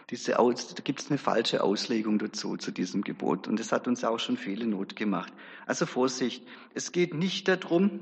Diese 0.10 0.38
Aus, 0.38 0.76
da 0.76 0.84
gibt 0.84 1.00
es 1.00 1.10
eine 1.10 1.18
falsche 1.18 1.64
Auslegung 1.64 2.20
dazu, 2.20 2.58
zu 2.58 2.72
diesem 2.72 3.04
Gebot. 3.04 3.48
Und 3.48 3.58
das 3.58 3.72
hat 3.72 3.88
uns 3.88 4.04
auch 4.04 4.20
schon 4.20 4.36
viele 4.36 4.66
Not 4.66 4.98
gemacht. 4.98 5.32
Also 5.66 5.86
Vorsicht, 5.86 6.46
es 6.74 6.92
geht 6.92 7.14
nicht 7.14 7.48
darum, 7.48 8.02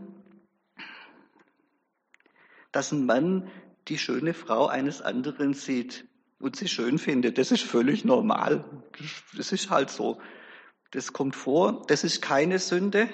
dass 2.71 2.91
ein 2.91 3.05
Mann 3.05 3.51
die 3.89 3.97
schöne 3.97 4.33
Frau 4.33 4.67
eines 4.67 5.01
anderen 5.01 5.53
sieht 5.53 6.05
und 6.39 6.55
sie 6.55 6.67
schön 6.67 6.97
findet. 6.97 7.37
Das 7.37 7.51
ist 7.51 7.63
völlig 7.63 8.05
normal. 8.05 8.63
Das 9.35 9.51
ist 9.51 9.69
halt 9.69 9.89
so. 9.89 10.19
Das 10.91 11.13
kommt 11.13 11.35
vor. 11.35 11.83
Das 11.87 12.03
ist 12.03 12.21
keine 12.21 12.59
Sünde. 12.59 13.09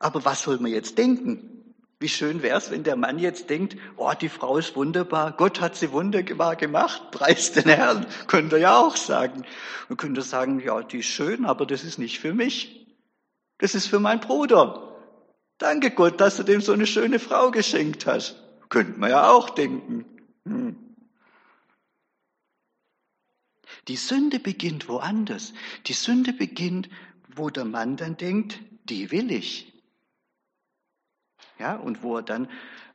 Aber 0.00 0.24
was 0.24 0.42
soll 0.42 0.58
man 0.58 0.72
jetzt 0.72 0.98
denken? 0.98 1.74
Wie 1.98 2.08
schön 2.08 2.42
wär's, 2.42 2.70
wenn 2.70 2.82
der 2.82 2.96
Mann 2.96 3.18
jetzt 3.18 3.48
denkt, 3.48 3.76
oh, 3.96 4.12
die 4.20 4.28
Frau 4.28 4.58
ist 4.58 4.76
wunderbar, 4.76 5.32
Gott 5.32 5.62
hat 5.62 5.76
sie 5.76 5.92
wunderbar 5.92 6.54
gemacht, 6.54 7.10
preis 7.10 7.52
den 7.52 7.70
Herrn, 7.70 8.06
könnte 8.26 8.56
er 8.56 8.62
ja 8.62 8.78
auch 8.78 8.96
sagen. 8.96 9.46
Man 9.88 9.96
könnte 9.96 10.20
sagen, 10.20 10.60
ja, 10.60 10.82
die 10.82 10.98
ist 10.98 11.06
schön, 11.06 11.46
aber 11.46 11.64
das 11.64 11.84
ist 11.84 11.98
nicht 11.98 12.18
für 12.18 12.34
mich. 12.34 12.86
Das 13.56 13.74
ist 13.74 13.86
für 13.86 13.98
meinen 13.98 14.20
Bruder. 14.20 14.94
Danke 15.56 15.90
Gott, 15.90 16.20
dass 16.20 16.36
du 16.36 16.42
dem 16.42 16.60
so 16.60 16.74
eine 16.74 16.86
schöne 16.86 17.18
Frau 17.18 17.50
geschenkt 17.50 18.04
hast. 18.04 18.45
Könnte 18.68 18.98
man 18.98 19.10
ja 19.10 19.30
auch 19.30 19.50
denken. 19.50 20.04
Hm. 20.44 20.76
Die 23.88 23.96
Sünde 23.96 24.40
beginnt 24.40 24.88
woanders. 24.88 25.52
Die 25.86 25.92
Sünde 25.92 26.32
beginnt, 26.32 26.88
wo 27.28 27.50
der 27.50 27.64
Mann 27.64 27.96
dann 27.96 28.16
denkt, 28.16 28.60
die 28.84 29.10
will 29.10 29.30
ich. 29.30 29.72
Ja, 31.58 31.76
und 31.76 32.02
wo 32.02 32.16
er 32.16 32.22
dann 32.22 32.48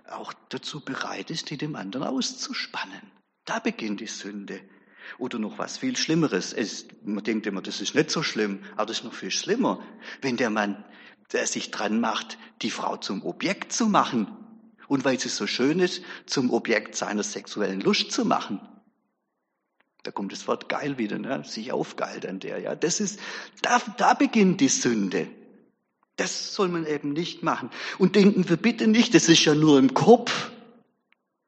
auch 0.09 0.33
dazu 0.49 0.81
bereit 0.81 1.31
ist, 1.31 1.49
die 1.49 1.57
dem 1.57 1.75
anderen 1.75 2.07
auszuspannen. 2.07 3.01
Da 3.45 3.59
beginnt 3.59 4.01
die 4.01 4.07
Sünde. 4.07 4.61
Oder 5.17 5.39
noch 5.39 5.57
was 5.57 5.77
viel 5.77 5.95
Schlimmeres. 5.95 6.53
Es, 6.53 6.85
man 7.03 7.23
denkt 7.23 7.47
immer, 7.47 7.61
das 7.61 7.81
ist 7.81 7.95
nicht 7.95 8.11
so 8.11 8.21
schlimm, 8.21 8.63
aber 8.73 8.87
das 8.87 8.99
ist 8.99 9.03
noch 9.03 9.13
viel 9.13 9.31
schlimmer, 9.31 9.83
wenn 10.21 10.37
der 10.37 10.49
Mann 10.49 10.83
der 11.31 11.47
sich 11.47 11.71
dran 11.71 11.99
macht, 11.99 12.37
die 12.61 12.71
Frau 12.71 12.97
zum 12.97 13.23
Objekt 13.23 13.73
zu 13.73 13.87
machen. 13.87 14.27
Und 14.91 15.05
weil 15.05 15.17
sie 15.17 15.29
so 15.29 15.47
schön 15.47 15.79
ist, 15.79 16.01
zum 16.25 16.51
Objekt 16.51 16.97
seiner 16.97 17.23
sexuellen 17.23 17.79
Lust 17.79 18.11
zu 18.11 18.25
machen. 18.25 18.59
Da 20.03 20.11
kommt 20.11 20.33
das 20.33 20.49
Wort 20.49 20.67
geil 20.67 20.97
wieder, 20.97 21.17
ne? 21.17 21.45
sich 21.45 21.71
aufgeilt 21.71 22.25
an 22.25 22.41
der, 22.41 22.59
ja. 22.59 22.75
Das 22.75 22.99
ist, 22.99 23.17
da, 23.61 23.81
da 23.95 24.15
beginnt 24.15 24.59
die 24.59 24.67
Sünde. 24.67 25.27
Das 26.17 26.53
soll 26.53 26.67
man 26.67 26.85
eben 26.85 27.13
nicht 27.13 27.41
machen. 27.41 27.69
Und 27.99 28.17
denken 28.17 28.49
wir 28.49 28.57
bitte 28.57 28.85
nicht, 28.85 29.15
das 29.15 29.29
ist 29.29 29.45
ja 29.45 29.55
nur 29.55 29.79
im 29.79 29.93
Kopf. 29.93 30.51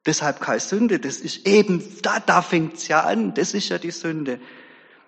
Deshalb 0.06 0.40
keine 0.40 0.60
Sünde. 0.60 0.98
Das 0.98 1.18
ist 1.18 1.46
eben, 1.46 1.84
da, 2.00 2.20
da 2.20 2.40
fängt's 2.40 2.88
ja 2.88 3.02
an. 3.02 3.34
Das 3.34 3.52
ist 3.52 3.68
ja 3.68 3.76
die 3.76 3.90
Sünde. 3.90 4.40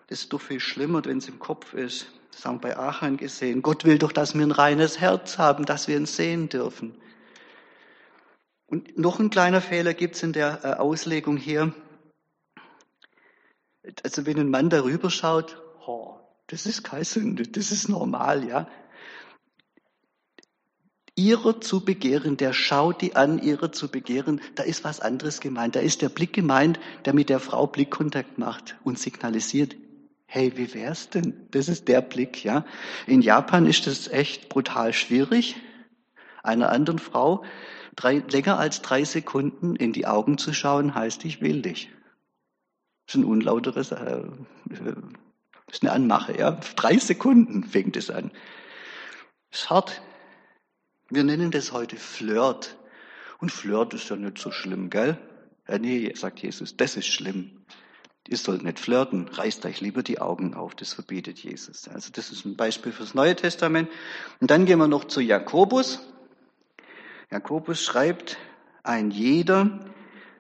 Das 0.09 0.21
ist 0.21 0.35
doch 0.35 0.43
viel 0.43 0.61
schlimmer, 0.61 1.03
wenn 1.07 1.17
es 1.17 1.29
im 1.29 1.39
Kopf 1.39 1.73
ist. 1.73 2.09
Das 2.33 2.45
haben 2.45 2.57
wir 2.57 2.69
bei 2.69 2.77
Achan 2.77 3.17
gesehen. 3.17 3.63
Gott 3.63 3.87
will 3.87 3.97
doch, 3.97 4.13
dass 4.13 4.35
wir 4.35 4.43
ein 4.43 4.53
reines 4.53 5.01
Herz 5.01 5.39
haben, 5.39 5.65
dass 5.65 5.89
wir 5.89 5.97
ihn 5.97 6.05
sehen 6.05 6.51
dürfen. 6.51 6.95
Und 8.67 8.99
noch 8.99 9.21
ein 9.21 9.31
kleiner 9.31 9.61
Fehler 9.61 9.95
gibt 9.95 10.17
es 10.17 10.23
in 10.23 10.33
der 10.33 10.65
äh, 10.65 10.73
Auslegung 10.75 11.37
hier. 11.37 11.73
Also 14.03 14.27
wenn 14.27 14.39
ein 14.39 14.51
Mann 14.51 14.71
darüber 14.71 15.11
schaut, 15.11 15.63
oh, 15.87 16.17
das 16.49 16.67
ist 16.67 16.83
keine 16.83 17.05
Sünde, 17.05 17.45
das 17.45 17.71
ist 17.71 17.89
normal, 17.89 18.45
ja. 18.45 18.69
Ihrer 21.15 21.61
zu 21.61 21.85
begehren, 21.85 22.37
der 22.37 22.53
schaut 22.53 23.01
die 23.01 23.17
an, 23.17 23.41
ihrer 23.41 23.73
zu 23.73 23.89
begehren, 23.89 24.41
da 24.55 24.65
ist 24.65 24.85
was 24.85 25.01
anderes 25.01 25.41
gemeint. 25.41 25.75
Da 25.75 25.81
ist 25.81 26.03
der 26.03 26.11
Blick 26.11 26.35
gemeint, 26.35 26.79
der 27.07 27.15
mit 27.15 27.31
der 27.31 27.41
Frau 27.41 27.67
Blickkontakt 27.67 28.37
macht 28.37 28.77
und 28.85 28.99
signalisiert, 28.99 29.77
hey, 30.27 30.53
wie 30.57 30.75
wär's 30.75 31.09
denn? 31.09 31.47
Das 31.53 31.69
ist 31.69 31.89
der 31.89 32.03
Blick, 32.03 32.45
ja. 32.45 32.67
In 33.07 33.23
Japan 33.23 33.65
ist 33.65 33.87
das 33.87 34.09
echt 34.09 34.51
brutal 34.51 34.93
schwierig, 34.93 35.57
einer 36.43 36.71
anderen 36.71 36.99
Frau 36.99 37.45
drei, 37.97 38.23
länger 38.31 38.59
als 38.59 38.83
drei 38.83 39.05
Sekunden 39.05 39.77
in 39.77 39.93
die 39.93 40.07
Augen 40.07 40.39
zu 40.39 40.53
schauen, 40.53 40.95
heißt, 40.95 41.25
ich 41.25 41.41
will 41.41 41.63
dich. 41.63 41.91
Das 43.07 43.15
ist 43.15 43.21
ein 43.23 43.25
unlauteres, 43.25 43.93
äh, 43.93 44.23
ist 45.71 45.83
eine 45.83 45.93
Anmache, 45.93 46.39
ja. 46.39 46.53
Drei 46.77 46.99
Sekunden 46.99 47.65
fängt 47.65 47.97
es 47.97 48.11
an. 48.11 48.31
Ist 49.51 49.71
hart. 49.71 50.03
Wir 51.09 51.25
nennen 51.25 51.51
das 51.51 51.73
heute 51.73 51.97
Flirt. 51.97 52.77
Und 53.39 53.53
Flirt 53.53 53.95
ist 53.95 54.09
ja 54.09 54.17
nicht 54.17 54.39
so 54.39 54.51
schlimm, 54.51 54.91
gell? 54.91 55.19
Ja, 55.69 55.79
nee, 55.79 56.13
sagt 56.15 56.41
Jesus, 56.41 56.77
das 56.77 56.97
ist 56.97 57.07
schlimm. 57.07 57.65
Ihr 58.29 58.37
sollt 58.37 58.63
nicht 58.63 58.81
flirten, 58.81 59.29
reißt 59.29 59.65
euch 59.67 59.81
lieber 59.81 60.03
die 60.03 60.19
Augen 60.21 60.55
auf, 60.55 60.75
das 60.75 60.95
verbietet 60.95 61.39
Jesus. 61.39 61.87
Also 61.89 62.11
das 62.13 62.31
ist 62.31 62.45
ein 62.45 62.57
Beispiel 62.57 62.91
fürs 62.91 63.15
Neue 63.15 63.37
Testament. 63.37 63.89
Und 64.41 64.51
dann 64.51 64.67
gehen 64.67 64.79
wir 64.79 64.89
noch 64.89 65.05
zu 65.05 65.21
Jakobus. 65.21 66.01
Jakobus 67.31 67.83
schreibt, 67.83 68.39
ein 68.83 69.11
jeder, 69.11 69.81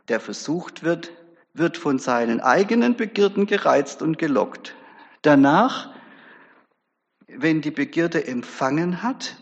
der 0.08 0.20
versucht 0.20 0.82
wird, 0.82 1.12
wird 1.52 1.76
von 1.76 1.98
seinen 1.98 2.40
eigenen 2.40 2.96
Begierden 2.96 3.46
gereizt 3.46 4.02
und 4.02 4.18
gelockt. 4.18 4.74
Danach, 5.22 5.94
wenn 7.26 7.60
die 7.60 7.70
Begierde 7.70 8.26
empfangen 8.26 9.02
hat, 9.02 9.36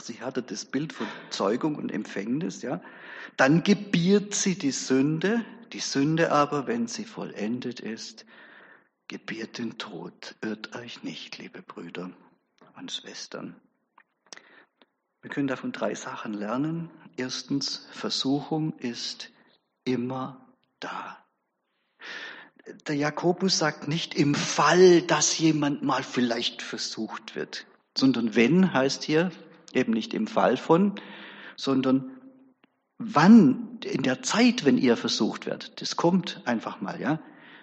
sie 0.00 0.20
hatte 0.20 0.42
das 0.42 0.66
Bild 0.66 0.92
von 0.92 1.06
Zeugung 1.30 1.76
und 1.76 1.90
Empfängnis, 1.90 2.62
ja, 2.62 2.82
dann 3.36 3.62
gebiert 3.62 4.34
sie 4.34 4.58
die 4.58 4.72
Sünde, 4.72 5.44
die 5.72 5.80
Sünde 5.80 6.32
aber, 6.32 6.66
wenn 6.66 6.86
sie 6.86 7.04
vollendet 7.04 7.80
ist, 7.80 8.26
gebiert 9.08 9.58
den 9.58 9.78
Tod. 9.78 10.36
Irrt 10.42 10.76
euch 10.76 11.02
nicht, 11.02 11.38
liebe 11.38 11.62
Brüder 11.62 12.10
und 12.76 12.92
Schwestern. 12.92 13.56
Wir 15.24 15.30
können 15.30 15.48
davon 15.48 15.72
drei 15.72 15.94
Sachen 15.94 16.34
lernen. 16.34 16.90
Erstens, 17.16 17.88
Versuchung 17.92 18.74
ist 18.76 19.30
immer 19.84 20.46
da. 20.80 21.16
Der 22.86 22.96
Jakobus 22.96 23.58
sagt 23.58 23.88
nicht 23.88 24.14
im 24.14 24.34
Fall, 24.34 25.00
dass 25.00 25.38
jemand 25.38 25.82
mal 25.82 26.02
vielleicht 26.02 26.60
versucht 26.60 27.36
wird, 27.36 27.66
sondern 27.96 28.36
wenn 28.36 28.74
heißt 28.74 29.02
hier 29.02 29.32
eben 29.72 29.94
nicht 29.94 30.12
im 30.12 30.26
Fall 30.26 30.58
von, 30.58 31.00
sondern 31.56 32.20
wann, 32.98 33.78
in 33.82 34.02
der 34.02 34.22
Zeit, 34.22 34.66
wenn 34.66 34.76
ihr 34.76 34.98
versucht 34.98 35.46
werdet. 35.46 35.80
Das 35.80 35.96
kommt 35.96 36.42
einfach 36.44 36.82
mal, 36.82 37.00
ja. 37.00 37.18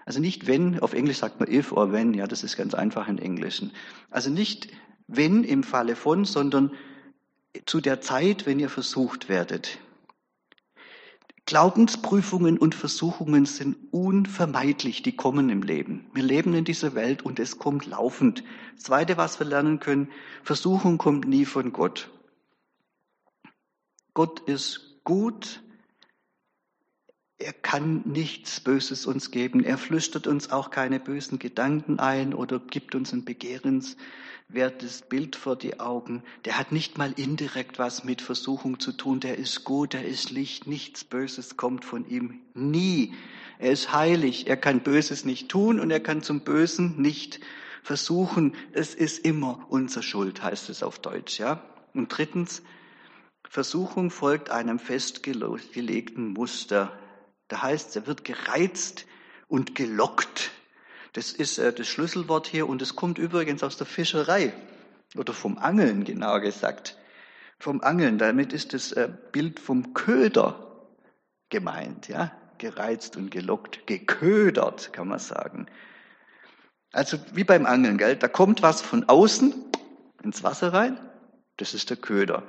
Also 0.07 0.19
nicht 0.19 0.47
wenn, 0.47 0.79
auf 0.79 0.93
Englisch 0.93 1.19
sagt 1.19 1.39
man 1.39 1.47
if 1.47 1.71
or 1.71 1.91
when, 1.91 2.15
ja, 2.15 2.25
das 2.25 2.43
ist 2.43 2.57
ganz 2.57 2.73
einfach 2.73 3.07
in 3.07 3.19
Englischen. 3.19 3.71
Also 4.09 4.31
nicht 4.31 4.69
wenn 5.05 5.43
im 5.43 5.61
Falle 5.61 5.95
von, 5.95 6.25
sondern 6.25 6.71
zu 7.65 7.81
der 7.81 8.01
Zeit, 8.01 8.45
wenn 8.45 8.59
ihr 8.59 8.69
versucht 8.69 9.29
werdet. 9.29 9.79
Glaubensprüfungen 11.45 12.57
und 12.57 12.75
Versuchungen 12.75 13.45
sind 13.45 13.75
unvermeidlich, 13.91 15.01
die 15.01 15.15
kommen 15.15 15.49
im 15.49 15.63
Leben. 15.63 16.09
Wir 16.13 16.23
leben 16.23 16.53
in 16.53 16.63
dieser 16.63 16.95
Welt 16.95 17.23
und 17.23 17.39
es 17.39 17.57
kommt 17.57 17.85
laufend. 17.85 18.43
Das 18.75 18.85
Zweite, 18.85 19.17
was 19.17 19.39
wir 19.39 19.47
lernen 19.47 19.79
können, 19.79 20.09
Versuchung 20.43 20.97
kommt 20.97 21.27
nie 21.27 21.45
von 21.45 21.73
Gott. 21.73 22.09
Gott 24.13 24.39
ist 24.41 25.01
gut. 25.03 25.61
Er 27.43 27.53
kann 27.53 28.03
nichts 28.05 28.59
Böses 28.59 29.07
uns 29.07 29.31
geben. 29.31 29.63
Er 29.63 29.79
flüstert 29.79 30.27
uns 30.27 30.51
auch 30.51 30.69
keine 30.69 30.99
bösen 30.99 31.39
Gedanken 31.39 31.97
ein 31.97 32.35
oder 32.35 32.59
gibt 32.59 32.93
uns 32.93 33.13
ein 33.13 33.25
begehrenswertes 33.25 35.01
Bild 35.09 35.35
vor 35.35 35.55
die 35.55 35.79
Augen. 35.79 36.21
Der 36.45 36.59
hat 36.59 36.71
nicht 36.71 36.99
mal 36.99 37.11
indirekt 37.15 37.79
was 37.79 38.03
mit 38.03 38.21
Versuchung 38.21 38.79
zu 38.79 38.91
tun. 38.91 39.21
Der 39.21 39.39
ist 39.39 39.63
gut, 39.63 39.93
der 39.93 40.05
ist 40.05 40.29
Licht. 40.29 40.67
Nichts 40.67 41.03
Böses 41.03 41.57
kommt 41.57 41.83
von 41.83 42.07
ihm. 42.07 42.41
Nie. 42.53 43.15
Er 43.57 43.71
ist 43.71 43.91
heilig. 43.91 44.45
Er 44.45 44.57
kann 44.57 44.81
Böses 44.81 45.25
nicht 45.25 45.49
tun 45.49 45.79
und 45.79 45.89
er 45.89 45.99
kann 45.99 46.21
zum 46.21 46.41
Bösen 46.41 47.01
nicht 47.01 47.39
versuchen. 47.81 48.55
Es 48.71 48.93
ist 48.93 49.25
immer 49.25 49.65
unsere 49.69 50.03
Schuld, 50.03 50.43
heißt 50.43 50.69
es 50.69 50.83
auf 50.83 50.99
Deutsch, 50.99 51.39
ja. 51.39 51.63
Und 51.95 52.15
drittens, 52.15 52.61
Versuchung 53.49 54.11
folgt 54.11 54.51
einem 54.51 54.77
festgelegten 54.77 56.33
Muster. 56.33 56.97
Da 57.51 57.63
heißt, 57.63 57.97
er 57.97 58.07
wird 58.07 58.23
gereizt 58.23 59.05
und 59.49 59.75
gelockt. 59.75 60.51
Das 61.11 61.33
ist 61.33 61.57
äh, 61.57 61.73
das 61.73 61.85
Schlüsselwort 61.85 62.47
hier 62.47 62.69
und 62.69 62.81
es 62.81 62.95
kommt 62.95 63.17
übrigens 63.17 63.61
aus 63.61 63.75
der 63.75 63.85
Fischerei 63.85 64.53
oder 65.17 65.33
vom 65.33 65.57
Angeln, 65.57 66.05
genauer 66.05 66.39
gesagt. 66.39 66.97
Vom 67.59 67.81
Angeln, 67.81 68.17
damit 68.17 68.53
ist 68.53 68.73
das 68.73 68.93
äh, 68.93 69.09
Bild 69.33 69.59
vom 69.59 69.93
Köder 69.93 70.87
gemeint, 71.49 72.07
ja. 72.07 72.31
Gereizt 72.57 73.17
und 73.17 73.31
gelockt, 73.31 73.85
geködert, 73.85 74.93
kann 74.93 75.09
man 75.09 75.19
sagen. 75.19 75.65
Also 76.93 77.17
wie 77.33 77.43
beim 77.43 77.65
Angeln, 77.65 77.97
gell? 77.97 78.15
Da 78.15 78.29
kommt 78.29 78.61
was 78.61 78.79
von 78.81 79.09
außen 79.09 79.53
ins 80.23 80.41
Wasser 80.41 80.71
rein, 80.71 80.97
das 81.57 81.73
ist 81.73 81.89
der 81.89 81.97
Köder. 81.97 82.43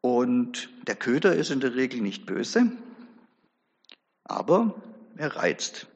Und 0.00 0.68
der 0.86 0.94
Köder 0.94 1.34
ist 1.34 1.50
in 1.50 1.58
der 1.58 1.74
Regel 1.74 2.00
nicht 2.02 2.24
böse, 2.24 2.70
aber 4.24 4.74
er 5.16 5.36
reizt. 5.36 5.86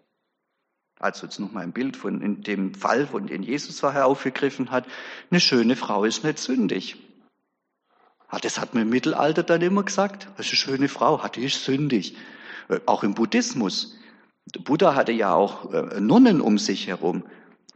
Also 0.99 1.27
jetzt 1.27 1.39
nochmal 1.39 1.65
ein 1.65 1.73
Bild 1.73 1.97
von 1.97 2.43
dem 2.43 2.75
Fall, 2.75 3.07
von 3.07 3.27
dem 3.27 3.43
Jesus 3.43 3.81
vorher 3.81 4.07
aufgegriffen 4.07 4.71
hat. 4.71 4.87
Eine 5.31 5.41
schöne 5.41 5.77
Frau 5.77 6.05
ist 6.05 6.25
nicht 6.25 6.39
sündig. 6.39 6.97
Das 8.43 8.59
hat 8.59 8.75
man 8.75 8.85
im 8.85 8.91
Mittelalter 8.91 9.43
dann 9.43 9.61
immer 9.63 9.83
gesagt. 9.83 10.29
Das 10.37 10.47
ist 10.47 10.53
eine 10.53 10.77
schöne 10.77 10.89
Frau, 10.89 11.21
die 11.29 11.45
ist 11.45 11.65
sündig. 11.65 12.17
Äh, 12.69 12.81
auch 12.87 13.03
im 13.03 13.15
Buddhismus. 13.15 13.97
Der 14.55 14.61
Buddha 14.61 14.95
hatte 14.95 15.13
ja 15.13 15.33
auch 15.35 15.73
äh, 15.73 16.01
Nonnen 16.01 16.41
um 16.41 16.59
sich 16.59 16.87
herum. 16.87 17.25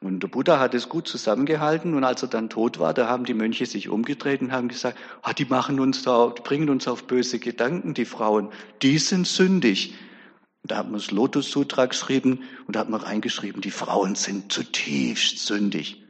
Und 0.01 0.23
der 0.23 0.29
Buddha 0.29 0.59
hat 0.59 0.75
es 0.75 0.89
gut 0.89 1.07
zusammengehalten 1.07 1.93
und 1.93 2.05
als 2.05 2.23
er 2.23 2.29
dann 2.29 2.49
tot 2.49 2.79
war, 2.79 2.95
da 2.95 3.07
haben 3.07 3.25
die 3.25 3.35
Mönche 3.35 3.67
sich 3.67 3.91
umgedreht 3.91 4.41
und 4.41 4.51
haben 4.51 4.69
gesagt, 4.69 4.99
ah, 5.21 5.35
die 5.35 5.45
machen 5.45 5.79
uns 5.79 6.03
da, 6.03 6.33
die 6.35 6.41
bringen 6.41 6.71
uns 6.71 6.89
auf 6.89 7.07
böse 7.07 7.39
Gedanken, 7.39 7.93
die 7.93 8.07
Frauen, 8.07 8.49
die 8.81 8.97
sind 8.97 9.27
sündig. 9.27 9.95
Da 10.63 10.77
hat 10.77 10.87
man 10.87 11.01
das 11.01 11.11
Lotus 11.11 11.51
Sutra 11.51 11.87
geschrieben 11.87 12.45
und 12.67 12.77
da 12.77 12.81
hat 12.81 12.91
man 12.91 13.01
reingeschrieben, 13.01 13.63
die 13.63 13.71
Frauen 13.71 14.15
sind 14.15 14.53
zutiefst 14.53 15.39
sündig. 15.47 16.05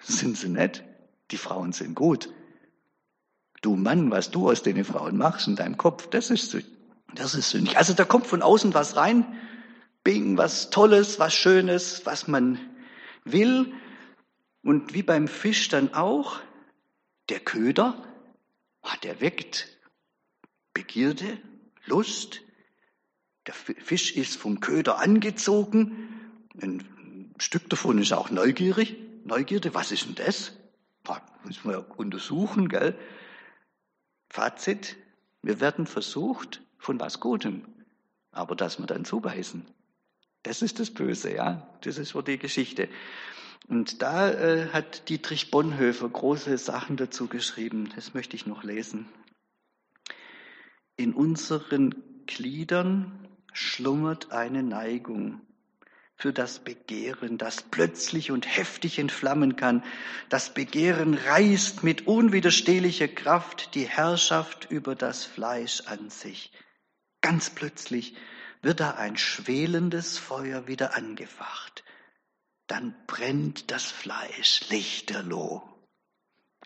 Sind 0.00 0.36
sie 0.36 0.48
nicht? 0.48 0.84
Die 1.30 1.36
Frauen 1.36 1.72
sind 1.72 1.94
gut. 1.94 2.30
Du 3.60 3.74
Mann, 3.74 4.10
was 4.10 4.30
du 4.30 4.48
aus 4.48 4.62
den 4.62 4.84
Frauen 4.84 5.16
machst 5.16 5.48
in 5.48 5.56
deinem 5.56 5.76
Kopf, 5.76 6.06
das 6.08 6.30
ist, 6.30 6.56
das 7.14 7.34
ist 7.34 7.50
sündig. 7.50 7.76
Also 7.76 7.92
da 7.92 8.04
kommt 8.04 8.26
von 8.26 8.40
außen 8.40 8.72
was 8.72 8.96
rein, 8.96 9.26
bing, 10.04 10.38
was 10.38 10.70
Tolles, 10.70 11.18
was 11.18 11.34
Schönes, 11.34 12.06
was 12.06 12.28
man 12.28 12.58
will. 13.24 13.72
Und 14.62 14.94
wie 14.94 15.02
beim 15.02 15.28
Fisch 15.28 15.68
dann 15.68 15.92
auch, 15.92 16.38
der 17.28 17.40
Köder, 17.40 18.02
der 19.02 19.20
weckt 19.20 19.68
Begierde, 20.72 21.38
Lust. 21.86 22.42
Der 23.48 23.54
Fisch 23.54 24.14
ist 24.14 24.36
vom 24.36 24.60
Köder 24.60 24.98
angezogen. 24.98 26.10
Ein 26.60 26.84
Stück 27.38 27.68
davon 27.70 27.98
ist 27.98 28.12
auch 28.12 28.30
neugierig. 28.30 28.96
Neugierde, 29.24 29.74
was 29.74 29.90
ist 29.90 30.06
denn 30.06 30.14
das? 30.14 30.52
Müssen 31.44 31.70
wir 31.70 31.98
untersuchen, 31.98 32.68
gell? 32.68 32.94
Fazit, 34.28 34.96
wir 35.40 35.60
werden 35.60 35.86
versucht 35.86 36.60
von 36.76 37.00
was 37.00 37.20
Gutem, 37.20 37.64
aber 38.32 38.54
dass 38.54 38.78
wir 38.78 38.86
dann 38.86 39.06
zubeißen. 39.06 39.64
Das 40.42 40.60
ist 40.60 40.78
das 40.78 40.90
Böse, 40.90 41.34
ja. 41.34 41.74
Das 41.80 41.96
ist 41.96 42.10
so 42.10 42.20
die 42.20 42.38
Geschichte. 42.38 42.90
Und 43.66 44.02
da 44.02 44.30
äh, 44.30 44.68
hat 44.74 45.08
Dietrich 45.08 45.50
Bonhoeffer 45.50 46.10
große 46.10 46.58
Sachen 46.58 46.98
dazu 46.98 47.28
geschrieben. 47.28 47.88
Das 47.94 48.12
möchte 48.12 48.36
ich 48.36 48.46
noch 48.46 48.62
lesen. 48.62 49.08
In 50.96 51.14
unseren 51.14 51.94
Gliedern 52.26 53.27
schlummert 53.52 54.32
eine 54.32 54.62
Neigung 54.62 55.40
für 56.18 56.32
das 56.32 56.58
Begehren, 56.58 57.38
das 57.38 57.62
plötzlich 57.62 58.32
und 58.32 58.46
heftig 58.46 58.98
entflammen 58.98 59.54
kann. 59.54 59.84
Das 60.28 60.52
Begehren 60.52 61.14
reißt 61.14 61.84
mit 61.84 62.08
unwiderstehlicher 62.08 63.06
Kraft 63.06 63.74
die 63.76 63.88
Herrschaft 63.88 64.68
über 64.70 64.96
das 64.96 65.24
Fleisch 65.24 65.82
an 65.86 66.10
sich. 66.10 66.52
Ganz 67.20 67.50
plötzlich 67.50 68.16
wird 68.62 68.80
da 68.80 68.92
ein 68.92 69.16
schwelendes 69.16 70.18
Feuer 70.18 70.66
wieder 70.66 70.96
angefacht. 70.96 71.84
Dann 72.66 72.94
brennt 73.06 73.70
das 73.70 73.84
Fleisch 73.84 74.68
lichterloh. 74.70 75.62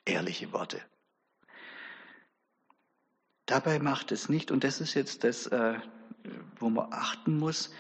Ehrliche 0.06 0.52
Worte. 0.52 0.80
Dabei 3.46 3.78
macht 3.78 4.12
es 4.12 4.28
nicht, 4.28 4.50
und 4.50 4.64
das 4.64 4.80
ist 4.80 4.94
jetzt 4.94 5.24
das, 5.24 5.46
äh, 5.46 5.78
wo 6.58 6.70
man 6.70 6.92
achten 6.92 7.38
muss, 7.38 7.72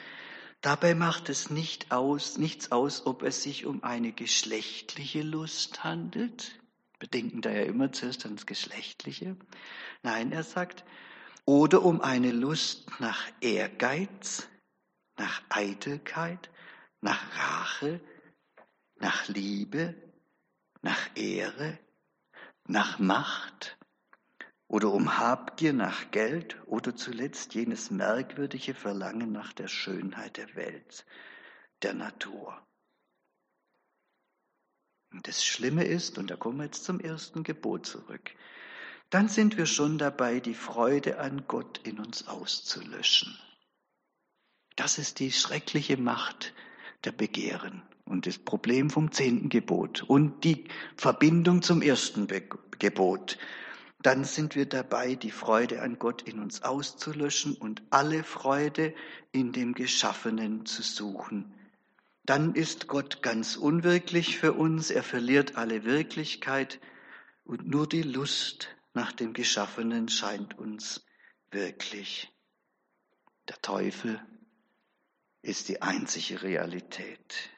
dabei 0.60 0.94
macht 0.94 1.28
es 1.28 1.50
nicht 1.50 1.92
aus, 1.92 2.38
nichts 2.38 2.72
aus, 2.72 3.06
ob 3.06 3.22
es 3.22 3.42
sich 3.42 3.66
um 3.66 3.82
eine 3.82 4.12
geschlechtliche 4.12 5.22
Lust 5.22 5.84
handelt. 5.84 6.58
Wir 6.98 7.08
denken 7.08 7.42
da 7.42 7.50
ja 7.50 7.62
immer 7.62 7.92
zuerst 7.92 8.24
ans 8.24 8.46
Geschlechtliche. 8.46 9.36
Nein, 10.02 10.32
er 10.32 10.44
sagt, 10.44 10.84
oder 11.44 11.82
um 11.82 12.00
eine 12.00 12.32
Lust 12.32 12.88
nach 13.00 13.24
Ehrgeiz, 13.40 14.48
nach 15.16 15.42
Eitelkeit, 15.48 16.50
nach 17.00 17.20
Rache, 17.36 18.00
nach 18.96 19.28
Liebe, 19.28 19.94
nach 20.80 21.10
Ehre, 21.16 21.78
nach 22.66 22.98
Macht 22.98 23.76
oder 24.72 24.90
um 24.90 25.18
Habgier 25.18 25.74
nach 25.74 26.10
Geld 26.12 26.56
oder 26.64 26.96
zuletzt 26.96 27.54
jenes 27.54 27.90
merkwürdige 27.90 28.72
Verlangen 28.72 29.30
nach 29.30 29.52
der 29.52 29.68
Schönheit 29.68 30.38
der 30.38 30.54
Welt, 30.54 31.04
der 31.82 31.92
Natur. 31.92 32.58
Und 35.12 35.28
das 35.28 35.44
Schlimme 35.44 35.84
ist, 35.84 36.16
und 36.16 36.30
da 36.30 36.36
kommen 36.36 36.56
wir 36.56 36.64
jetzt 36.64 36.84
zum 36.84 37.00
ersten 37.00 37.42
Gebot 37.42 37.84
zurück, 37.84 38.30
dann 39.10 39.28
sind 39.28 39.58
wir 39.58 39.66
schon 39.66 39.98
dabei, 39.98 40.40
die 40.40 40.54
Freude 40.54 41.18
an 41.18 41.44
Gott 41.46 41.82
in 41.84 41.98
uns 41.98 42.26
auszulöschen. 42.26 43.38
Das 44.76 44.96
ist 44.96 45.18
die 45.18 45.32
schreckliche 45.32 45.98
Macht 45.98 46.54
der 47.04 47.12
Begehren 47.12 47.82
und 48.06 48.26
das 48.26 48.38
Problem 48.38 48.88
vom 48.88 49.12
zehnten 49.12 49.50
Gebot 49.50 50.02
und 50.02 50.44
die 50.44 50.64
Verbindung 50.96 51.60
zum 51.60 51.82
ersten 51.82 52.26
Gebot. 52.78 53.36
Dann 54.02 54.24
sind 54.24 54.56
wir 54.56 54.66
dabei, 54.66 55.14
die 55.14 55.30
Freude 55.30 55.80
an 55.80 55.98
Gott 55.98 56.22
in 56.22 56.40
uns 56.40 56.62
auszulöschen 56.62 57.54
und 57.54 57.82
alle 57.90 58.24
Freude 58.24 58.94
in 59.30 59.52
dem 59.52 59.74
Geschaffenen 59.74 60.66
zu 60.66 60.82
suchen. 60.82 61.54
Dann 62.24 62.54
ist 62.54 62.88
Gott 62.88 63.22
ganz 63.22 63.56
unwirklich 63.56 64.38
für 64.38 64.54
uns, 64.54 64.90
er 64.90 65.04
verliert 65.04 65.56
alle 65.56 65.84
Wirklichkeit 65.84 66.80
und 67.44 67.68
nur 67.68 67.88
die 67.88 68.02
Lust 68.02 68.68
nach 68.92 69.12
dem 69.12 69.32
Geschaffenen 69.34 70.08
scheint 70.08 70.58
uns 70.58 71.04
wirklich. 71.52 72.32
Der 73.48 73.60
Teufel 73.62 74.20
ist 75.42 75.68
die 75.68 75.80
einzige 75.80 76.42
Realität. 76.42 77.50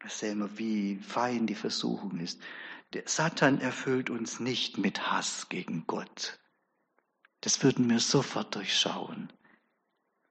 Da 0.00 0.08
sehen 0.08 0.38
wir, 0.38 0.58
wie 0.58 0.96
fein 0.96 1.46
die 1.46 1.54
Versuchung 1.54 2.18
ist. 2.18 2.40
Der 2.94 3.08
Satan 3.08 3.60
erfüllt 3.60 4.08
uns 4.08 4.38
nicht 4.38 4.78
mit 4.78 5.10
Hass 5.10 5.48
gegen 5.48 5.84
Gott. 5.86 6.38
Das 7.40 7.62
würden 7.64 7.90
wir 7.90 7.98
sofort 7.98 8.54
durchschauen. 8.54 9.32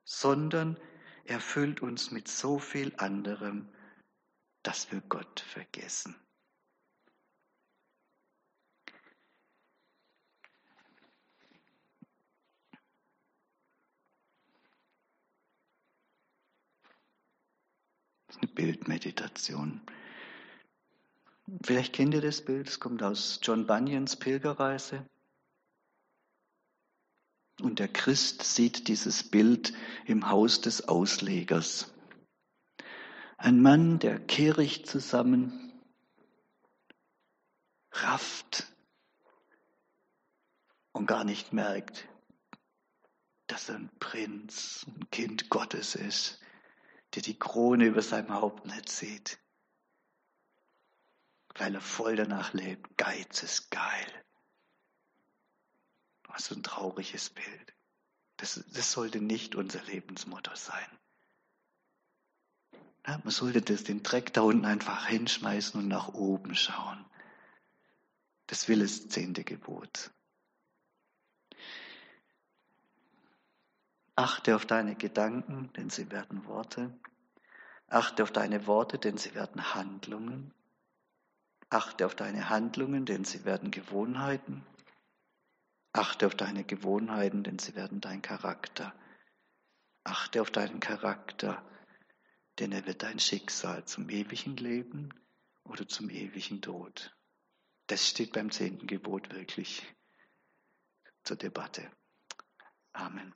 Sondern 0.05 0.79
er 1.25 1.41
füllt 1.41 1.81
uns 1.81 2.11
mit 2.11 2.27
so 2.29 2.59
viel 2.59 2.93
anderem, 2.97 3.67
dass 4.63 4.91
wir 4.91 5.01
Gott 5.01 5.41
vergessen. 5.41 6.15
eine 18.41 18.51
Bildmeditation. 18.51 19.81
Vielleicht 21.63 21.93
kennt 21.93 22.13
ihr 22.13 22.21
das 22.21 22.43
Bild, 22.43 22.69
es 22.69 22.79
kommt 22.79 23.03
aus 23.03 23.39
John 23.41 23.67
Bunyans 23.67 24.15
Pilgerreise. 24.15 25.05
Und 27.61 27.79
der 27.79 27.87
Christ 27.87 28.43
sieht 28.43 28.87
dieses 28.87 29.29
Bild 29.29 29.73
im 30.05 30.29
Haus 30.29 30.61
des 30.61 30.87
Auslegers. 30.87 31.93
Ein 33.37 33.61
Mann, 33.61 33.99
der 33.99 34.19
kehrig 34.19 34.85
zusammen 34.85 35.73
rafft 37.91 38.73
und 40.93 41.05
gar 41.05 41.23
nicht 41.23 41.53
merkt, 41.53 42.07
dass 43.47 43.69
er 43.69 43.75
ein 43.75 43.91
Prinz, 43.99 44.85
ein 44.87 45.09
Kind 45.11 45.49
Gottes 45.49 45.95
ist, 45.95 46.39
der 47.15 47.21
die 47.21 47.37
Krone 47.37 47.85
über 47.85 48.01
seinem 48.01 48.33
Haupt 48.33 48.65
nicht 48.65 48.89
sieht, 48.89 49.42
weil 51.55 51.75
er 51.75 51.81
voll 51.81 52.15
danach 52.15 52.53
lebt. 52.53 52.97
Geiz 52.97 53.43
ist 53.43 53.69
geil. 53.71 54.23
Was 56.27 56.51
ein 56.51 56.63
trauriges 56.63 57.29
Bild. 57.29 57.73
Das, 58.37 58.63
das 58.73 58.91
sollte 58.91 59.21
nicht 59.21 59.55
unser 59.55 59.83
Lebensmotto 59.83 60.55
sein. 60.55 60.99
Ja, 63.05 63.19
man 63.23 63.31
sollte 63.31 63.61
das, 63.61 63.83
den 63.83 64.01
Dreck 64.01 64.33
da 64.33 64.41
unten 64.41 64.65
einfach 64.65 65.07
hinschmeißen 65.07 65.79
und 65.79 65.87
nach 65.87 66.09
oben 66.09 66.55
schauen. 66.55 67.05
Das 68.47 68.67
will 68.67 68.79
das 68.79 69.07
zehnte 69.09 69.43
Gebot. 69.43 70.11
Achte 74.15 74.55
auf 74.55 74.65
deine 74.65 74.95
Gedanken, 74.95 75.71
denn 75.73 75.89
sie 75.89 76.11
werden 76.11 76.45
Worte. 76.45 76.97
Achte 77.87 78.23
auf 78.23 78.31
deine 78.31 78.67
Worte, 78.67 78.97
denn 78.97 79.17
sie 79.17 79.33
werden 79.35 79.73
Handlungen. 79.73 80.53
Achte 81.73 82.05
auf 82.05 82.13
deine 82.13 82.49
Handlungen, 82.49 83.03
denn 83.05 83.25
sie 83.25 83.45
werden 83.45 83.71
Gewohnheiten. 83.71 84.63
Achte 85.91 86.27
auf 86.27 86.35
deine 86.35 86.63
Gewohnheiten, 86.63 87.43
denn 87.43 87.57
sie 87.57 87.73
werden 87.73 87.99
dein 87.99 88.21
Charakter. 88.21 88.93
Achte 90.03 90.41
auf 90.41 90.51
deinen 90.51 90.79
Charakter, 90.79 91.67
denn 92.59 92.71
er 92.71 92.85
wird 92.85 93.01
dein 93.01 93.17
Schicksal 93.17 93.85
zum 93.85 94.07
ewigen 94.09 94.55
Leben 94.55 95.09
oder 95.63 95.87
zum 95.87 96.11
ewigen 96.11 96.61
Tod. 96.61 97.17
Das 97.87 98.07
steht 98.07 98.33
beim 98.33 98.51
zehnten 98.51 98.85
Gebot 98.85 99.33
wirklich 99.33 99.83
zur 101.23 101.37
Debatte. 101.37 101.91
Amen. 102.91 103.33